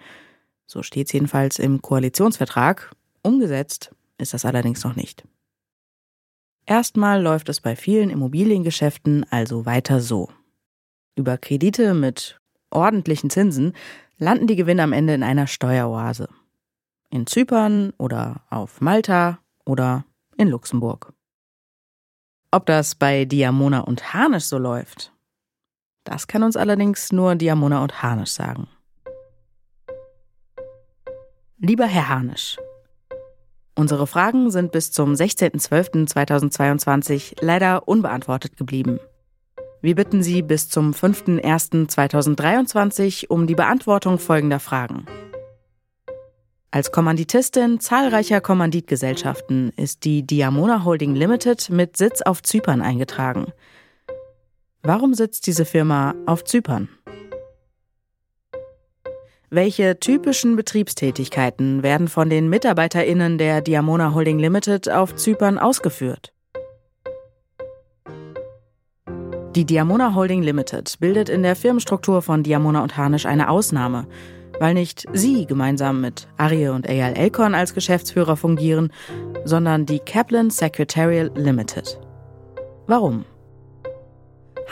So 0.71 0.83
steht 0.83 1.07
es 1.07 1.11
jedenfalls 1.11 1.59
im 1.59 1.81
Koalitionsvertrag. 1.81 2.95
Umgesetzt 3.23 3.93
ist 4.17 4.33
das 4.33 4.45
allerdings 4.45 4.85
noch 4.85 4.95
nicht. 4.95 5.25
Erstmal 6.65 7.21
läuft 7.21 7.49
es 7.49 7.59
bei 7.59 7.75
vielen 7.75 8.09
Immobiliengeschäften 8.09 9.25
also 9.29 9.65
weiter 9.65 9.99
so. 9.99 10.29
Über 11.17 11.37
Kredite 11.37 11.93
mit 11.93 12.39
ordentlichen 12.69 13.29
Zinsen 13.29 13.73
landen 14.17 14.47
die 14.47 14.55
Gewinne 14.55 14.83
am 14.83 14.93
Ende 14.93 15.13
in 15.13 15.23
einer 15.23 15.45
Steueroase. 15.45 16.29
In 17.09 17.27
Zypern 17.27 17.91
oder 17.97 18.39
auf 18.49 18.79
Malta 18.79 19.39
oder 19.65 20.05
in 20.37 20.47
Luxemburg. 20.47 21.11
Ob 22.49 22.65
das 22.65 22.95
bei 22.95 23.25
Diamona 23.25 23.81
und 23.81 24.13
Harnisch 24.13 24.45
so 24.45 24.57
läuft, 24.57 25.11
das 26.05 26.27
kann 26.27 26.43
uns 26.43 26.55
allerdings 26.55 27.11
nur 27.11 27.35
Diamona 27.35 27.83
und 27.83 28.01
Harnisch 28.01 28.31
sagen. 28.31 28.69
Lieber 31.63 31.85
Herr 31.85 32.09
Harnisch, 32.09 32.57
unsere 33.75 34.07
Fragen 34.07 34.49
sind 34.49 34.71
bis 34.71 34.91
zum 34.91 35.13
16.12.2022 35.13 37.35
leider 37.39 37.87
unbeantwortet 37.87 38.57
geblieben. 38.57 38.99
Wir 39.79 39.93
bitten 39.93 40.23
Sie 40.23 40.41
bis 40.41 40.69
zum 40.69 40.91
5.01.2023 40.91 43.27
um 43.27 43.45
die 43.45 43.53
Beantwortung 43.53 44.17
folgender 44.17 44.59
Fragen. 44.59 45.05
Als 46.71 46.91
Kommanditistin 46.91 47.79
zahlreicher 47.79 48.41
Kommanditgesellschaften 48.41 49.71
ist 49.77 50.03
die 50.03 50.25
Diamona 50.25 50.83
Holding 50.83 51.13
Limited 51.13 51.69
mit 51.69 51.95
Sitz 51.95 52.23
auf 52.23 52.41
Zypern 52.41 52.81
eingetragen. 52.81 53.53
Warum 54.81 55.13
sitzt 55.13 55.45
diese 55.45 55.65
Firma 55.65 56.15
auf 56.25 56.43
Zypern? 56.43 56.89
Welche 59.53 59.99
typischen 59.99 60.55
Betriebstätigkeiten 60.55 61.83
werden 61.83 62.07
von 62.07 62.29
den 62.29 62.47
MitarbeiterInnen 62.47 63.37
der 63.37 63.59
Diamona 63.59 64.13
Holding 64.13 64.39
Limited 64.39 64.89
auf 64.89 65.13
Zypern 65.15 65.59
ausgeführt? 65.59 66.31
Die 69.53 69.65
Diamona 69.65 70.15
Holding 70.15 70.41
Limited 70.41 70.95
bildet 71.01 71.27
in 71.27 71.43
der 71.43 71.57
Firmenstruktur 71.57 72.21
von 72.21 72.43
Diamona 72.43 72.81
und 72.81 72.95
Harnisch 72.95 73.25
eine 73.25 73.49
Ausnahme, 73.49 74.07
weil 74.61 74.73
nicht 74.73 75.03
sie 75.11 75.45
gemeinsam 75.45 75.99
mit 75.99 76.29
Arie 76.37 76.69
und 76.69 76.87
Eyal 76.87 77.17
Elkon 77.17 77.53
als 77.53 77.73
Geschäftsführer 77.73 78.37
fungieren, 78.37 78.93
sondern 79.43 79.85
die 79.85 79.99
Kaplan 79.99 80.49
Secretarial 80.49 81.29
Limited. 81.35 81.99
Warum? 82.87 83.25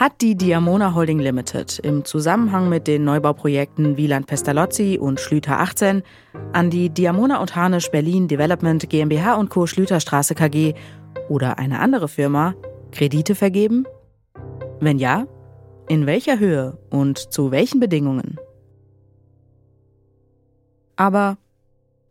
Hat 0.00 0.22
die 0.22 0.34
Diamona 0.34 0.94
Holding 0.94 1.18
Limited 1.18 1.78
im 1.80 2.06
Zusammenhang 2.06 2.70
mit 2.70 2.86
den 2.86 3.04
Neubauprojekten 3.04 3.98
Wieland 3.98 4.26
Pestalozzi 4.26 4.96
und 4.98 5.20
Schlüter 5.20 5.60
18 5.60 6.02
an 6.54 6.70
die 6.70 6.88
Diamona 6.88 7.38
und 7.38 7.54
Harnisch 7.54 7.90
Berlin 7.90 8.26
Development 8.26 8.88
GmbH 8.88 9.34
und 9.34 9.50
Co. 9.50 9.66
Schlüterstraße 9.66 10.34
KG 10.34 10.72
oder 11.28 11.58
eine 11.58 11.80
andere 11.80 12.08
Firma 12.08 12.54
Kredite 12.92 13.34
vergeben? 13.34 13.84
Wenn 14.80 14.98
ja, 14.98 15.26
in 15.86 16.06
welcher 16.06 16.38
Höhe 16.38 16.78
und 16.88 17.18
zu 17.18 17.50
welchen 17.50 17.78
Bedingungen? 17.78 18.38
Aber 20.96 21.36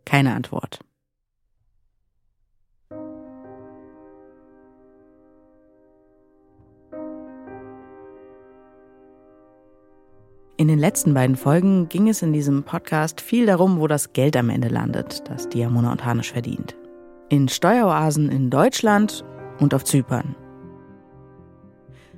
keine 0.04 0.32
Antwort. 0.36 0.78
In 10.60 10.68
den 10.68 10.78
letzten 10.78 11.14
beiden 11.14 11.36
Folgen 11.36 11.88
ging 11.88 12.06
es 12.06 12.20
in 12.20 12.34
diesem 12.34 12.64
Podcast 12.64 13.22
viel 13.22 13.46
darum, 13.46 13.80
wo 13.80 13.86
das 13.86 14.12
Geld 14.12 14.36
am 14.36 14.50
Ende 14.50 14.68
landet, 14.68 15.26
das 15.26 15.48
Diamona 15.48 15.90
und 15.90 16.04
Harnisch 16.04 16.32
verdient. 16.32 16.76
In 17.30 17.48
Steueroasen 17.48 18.28
in 18.28 18.50
Deutschland 18.50 19.24
und 19.58 19.72
auf 19.72 19.84
Zypern. 19.84 20.36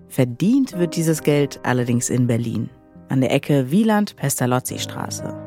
Verdient 0.09 0.77
wird 0.77 0.97
dieses 0.97 1.23
Geld 1.23 1.61
allerdings 1.63 2.11
in 2.11 2.27
Berlin, 2.27 2.69
an 3.09 3.21
der 3.21 3.31
Ecke 3.31 3.71
Wieland-Pestalozzi-Straße. 3.71 5.41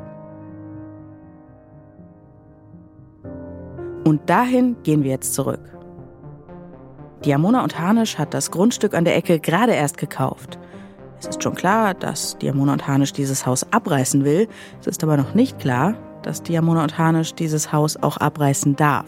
Und 4.06 4.22
dahin 4.30 4.78
gehen 4.84 5.04
wir 5.04 5.12
jetzt 5.12 5.34
zurück. 5.34 5.78
Diamona 7.26 7.62
und 7.62 7.78
Harnisch 7.78 8.18
hat 8.18 8.34
das 8.34 8.52
Grundstück 8.52 8.94
an 8.94 9.04
der 9.04 9.18
Ecke 9.18 9.42
gerade 9.42 9.74
erst 9.74 9.98
gekauft– 9.98 10.58
es 11.20 11.28
ist 11.28 11.44
schon 11.44 11.56
klar, 11.56 11.94
dass 11.94 12.38
Diamona 12.38 12.74
und 12.74 12.88
Harnisch 12.88 13.14
dieses 13.14 13.46
Haus 13.46 13.66
abreißen 13.72 14.24
will. 14.24 14.48
Es 14.82 14.88
ist 14.88 15.04
aber 15.04 15.18
noch 15.18 15.34
nicht 15.34 15.60
klar, 15.60 15.96
dass 16.24 16.44
Diamona 16.44 16.84
und 16.84 16.98
Harnisch 16.98 17.34
dieses 17.34 17.72
Haus 17.72 17.98
auch 17.98 18.18
abreißen 18.18 18.76
darf. 18.76 19.08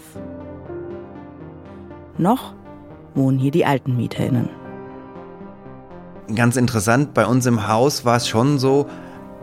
Noch 2.18 2.54
wohnen 3.16 3.38
hier 3.38 3.52
die 3.52 3.66
alten 3.66 3.98
MieterInnen. 3.98 4.50
Ganz 6.36 6.58
interessant, 6.58 7.14
bei 7.14 7.26
uns 7.26 7.46
im 7.46 7.68
Haus 7.68 8.04
war 8.04 8.18
es 8.18 8.28
schon 8.28 8.60
so, 8.60 8.88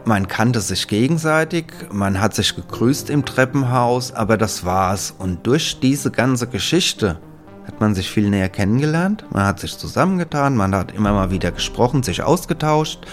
Man 0.07 0.29
kannte 0.29 0.61
sich 0.61 0.87
gegenseitig, 0.87 1.72
man 1.90 2.20
hat 2.20 2.35
sich 2.35 2.55
gegrüßt 2.55 3.09
im 3.09 3.24
Treppenhaus, 3.24 4.12
aber 4.12 4.37
das 4.37 4.66
war's. 4.66 5.14
Und 5.18 5.46
durch 5.46 5.81
diese 5.81 6.11
ganze 6.11 6.46
Geschichte 6.46 7.18
hat 7.66 7.81
man 7.81 7.94
sich 7.94 8.11
viel 8.11 8.31
näher 8.31 8.48
kennengelernt, 8.48 9.24
man 9.31 9.46
hat 9.46 9.61
sich 9.61 9.79
zusammengetan, 9.79 10.57
man 10.57 10.74
hat 10.74 10.92
immer 10.92 11.12
mal 11.12 11.31
wieder 11.31 11.50
gesprochen, 11.53 12.03
sich 12.03 12.22
ausgetauscht. 12.22 13.07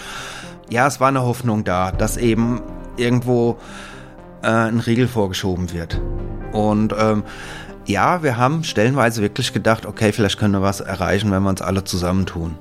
Ja, 0.69 0.87
es 0.87 0.99
war 0.99 1.09
eine 1.09 1.23
Hoffnung 1.23 1.63
da, 1.63 1.91
dass 1.91 2.17
eben 2.17 2.61
irgendwo 2.97 3.57
äh, 4.41 4.47
ein 4.47 4.79
Riegel 4.79 5.07
vorgeschoben 5.07 5.73
wird. 5.73 6.01
Und 6.51 6.93
ähm, 6.97 7.23
ja, 7.85 8.23
wir 8.23 8.37
haben 8.37 8.63
stellenweise 8.63 9.21
wirklich 9.21 9.53
gedacht, 9.53 9.85
okay, 9.85 10.11
vielleicht 10.11 10.37
können 10.37 10.53
wir 10.53 10.61
was 10.61 10.79
erreichen, 10.79 11.31
wenn 11.31 11.43
wir 11.43 11.49
uns 11.49 11.61
alle 11.61 11.83
zusammentun. 11.83 12.57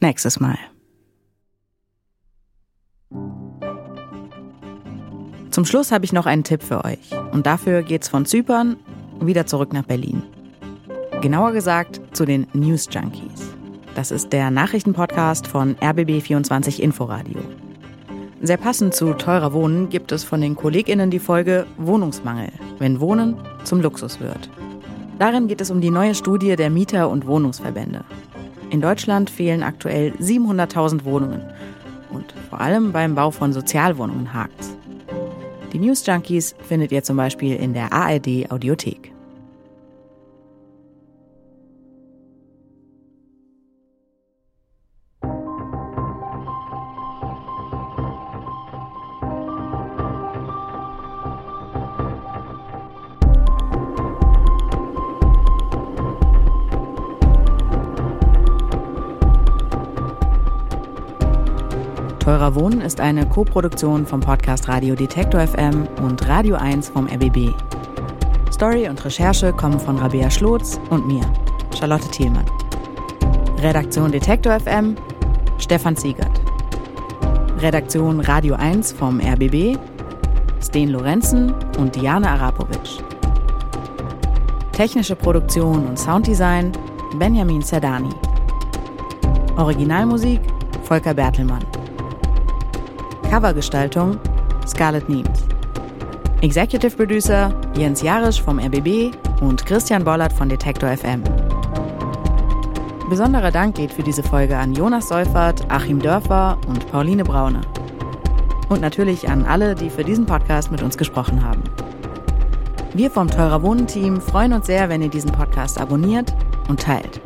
Nächstes 0.00 0.40
Mal. 0.40 0.56
Zum 5.50 5.64
Schluss 5.64 5.92
habe 5.92 6.04
ich 6.04 6.12
noch 6.12 6.26
einen 6.26 6.44
Tipp 6.44 6.62
für 6.62 6.84
euch. 6.84 7.10
Und 7.32 7.46
dafür 7.46 7.82
geht's 7.82 8.08
von 8.08 8.24
Zypern 8.24 8.76
wieder 9.20 9.46
zurück 9.46 9.72
nach 9.72 9.84
Berlin. 9.84 10.22
Genauer 11.20 11.52
gesagt 11.52 12.00
zu 12.12 12.24
den 12.24 12.46
News 12.52 12.88
Junkies. 12.90 13.54
Das 13.94 14.10
ist 14.10 14.32
der 14.32 14.50
Nachrichtenpodcast 14.50 15.46
von 15.46 15.76
RBB24 15.76 16.80
Inforadio. 16.80 17.40
Sehr 18.40 18.56
passend 18.56 18.94
zu 18.94 19.12
teurer 19.12 19.52
Wohnen 19.52 19.90
gibt 19.90 20.12
es 20.12 20.24
von 20.24 20.40
den 20.40 20.56
KollegInnen 20.56 21.10
die 21.10 21.18
Folge 21.18 21.66
Wohnungsmangel, 21.76 22.48
wenn 22.78 23.00
Wohnen 23.00 23.36
zum 23.64 23.82
Luxus 23.82 24.20
wird. 24.20 24.48
Darin 25.18 25.48
geht 25.48 25.60
es 25.60 25.70
um 25.70 25.82
die 25.82 25.90
neue 25.90 26.14
Studie 26.14 26.56
der 26.56 26.70
Mieter- 26.70 27.10
und 27.10 27.26
Wohnungsverbände. 27.26 28.04
In 28.70 28.80
Deutschland 28.80 29.28
fehlen 29.28 29.62
aktuell 29.62 30.12
700.000 30.12 31.04
Wohnungen. 31.04 31.42
Und 32.10 32.32
vor 32.48 32.60
allem 32.60 32.92
beim 32.92 33.14
Bau 33.14 33.30
von 33.30 33.52
Sozialwohnungen 33.52 34.32
hakt's. 34.32 34.74
Die 35.72 35.78
News 35.78 36.04
Junkies 36.04 36.56
findet 36.68 36.90
ihr 36.90 37.02
zum 37.04 37.16
Beispiel 37.16 37.54
in 37.54 37.74
der 37.74 37.92
ARD 37.92 38.50
Audiothek. 38.50 39.12
Teurer 62.40 62.54
Wohnen 62.54 62.80
ist 62.80 63.00
eine 63.00 63.28
Koproduktion 63.28 64.06
vom 64.06 64.20
Podcast 64.20 64.66
Radio 64.66 64.94
Detektor 64.94 65.46
FM 65.46 65.86
und 66.02 66.26
Radio 66.26 66.56
1 66.56 66.88
vom 66.88 67.06
RBB. 67.06 67.52
Story 68.50 68.88
und 68.88 69.04
Recherche 69.04 69.52
kommen 69.52 69.78
von 69.78 69.98
Rabea 69.98 70.30
Schlotz 70.30 70.80
und 70.88 71.06
mir, 71.06 71.20
Charlotte 71.78 72.08
Thielmann. 72.10 72.46
Redaktion 73.58 74.10
Detektor 74.10 74.58
FM, 74.58 74.96
Stefan 75.58 75.94
Ziegert. 75.94 76.40
Redaktion 77.58 78.20
Radio 78.20 78.54
1 78.54 78.90
vom 78.92 79.20
RBB, 79.20 79.76
Sten 80.62 80.88
Lorenzen 80.88 81.52
und 81.76 81.94
Diane 81.94 82.26
Arapovic. 82.26 83.04
Technische 84.72 85.14
Produktion 85.14 85.86
und 85.86 85.98
Sounddesign 85.98 86.72
Benjamin 87.18 87.60
Zerdani. 87.60 88.14
Originalmusik 89.58 90.40
Volker 90.84 91.12
Bertelmann. 91.12 91.69
Covergestaltung 93.30 94.18
Scarlett 94.66 95.08
Niems. 95.08 95.44
Executive 96.40 96.96
Producer 96.96 97.54
Jens 97.76 98.02
Jarisch 98.02 98.42
vom 98.42 98.58
RBB 98.58 99.14
und 99.40 99.64
Christian 99.66 100.02
Bollert 100.02 100.32
von 100.32 100.48
Detektor 100.48 100.90
FM. 100.96 101.22
Besonderer 103.08 103.52
Dank 103.52 103.76
geht 103.76 103.92
für 103.92 104.02
diese 104.02 104.24
Folge 104.24 104.56
an 104.56 104.74
Jonas 104.74 105.06
Seufert, 105.06 105.64
Achim 105.68 106.00
Dörfer 106.00 106.58
und 106.66 106.90
Pauline 106.90 107.22
Braune. 107.22 107.60
Und 108.68 108.80
natürlich 108.80 109.28
an 109.28 109.46
alle, 109.46 109.76
die 109.76 109.90
für 109.90 110.02
diesen 110.02 110.26
Podcast 110.26 110.72
mit 110.72 110.82
uns 110.82 110.98
gesprochen 110.98 111.44
haben. 111.44 111.62
Wir 112.94 113.12
vom 113.12 113.28
Teurer 113.28 113.62
Wohnen 113.62 113.86
Team 113.86 114.20
freuen 114.20 114.54
uns 114.54 114.66
sehr, 114.66 114.88
wenn 114.88 115.02
ihr 115.02 115.08
diesen 115.08 115.30
Podcast 115.30 115.80
abonniert 115.80 116.34
und 116.66 116.80
teilt. 116.80 117.20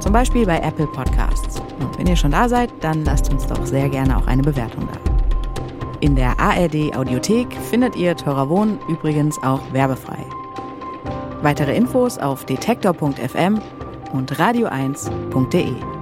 Zum 0.00 0.12
Beispiel 0.12 0.44
bei 0.44 0.58
Apple 0.58 0.86
Podcasts. 0.88 1.47
Wenn 1.98 2.06
ihr 2.06 2.16
schon 2.16 2.30
da 2.30 2.48
seid, 2.48 2.70
dann 2.80 3.04
lasst 3.04 3.30
uns 3.30 3.46
doch 3.46 3.66
sehr 3.66 3.88
gerne 3.88 4.16
auch 4.16 4.26
eine 4.28 4.42
Bewertung 4.42 4.88
da. 4.90 4.98
In 6.00 6.14
der 6.14 6.38
ARD 6.38 6.96
Audiothek 6.96 7.52
findet 7.70 7.96
ihr 7.96 8.16
Teurer 8.16 8.48
Wohnen 8.48 8.78
übrigens 8.88 9.36
auch 9.42 9.60
werbefrei. 9.72 10.24
Weitere 11.42 11.76
Infos 11.76 12.16
auf 12.16 12.44
detektor.fm 12.44 13.60
und 14.12 14.32
radio1.de. 14.32 15.97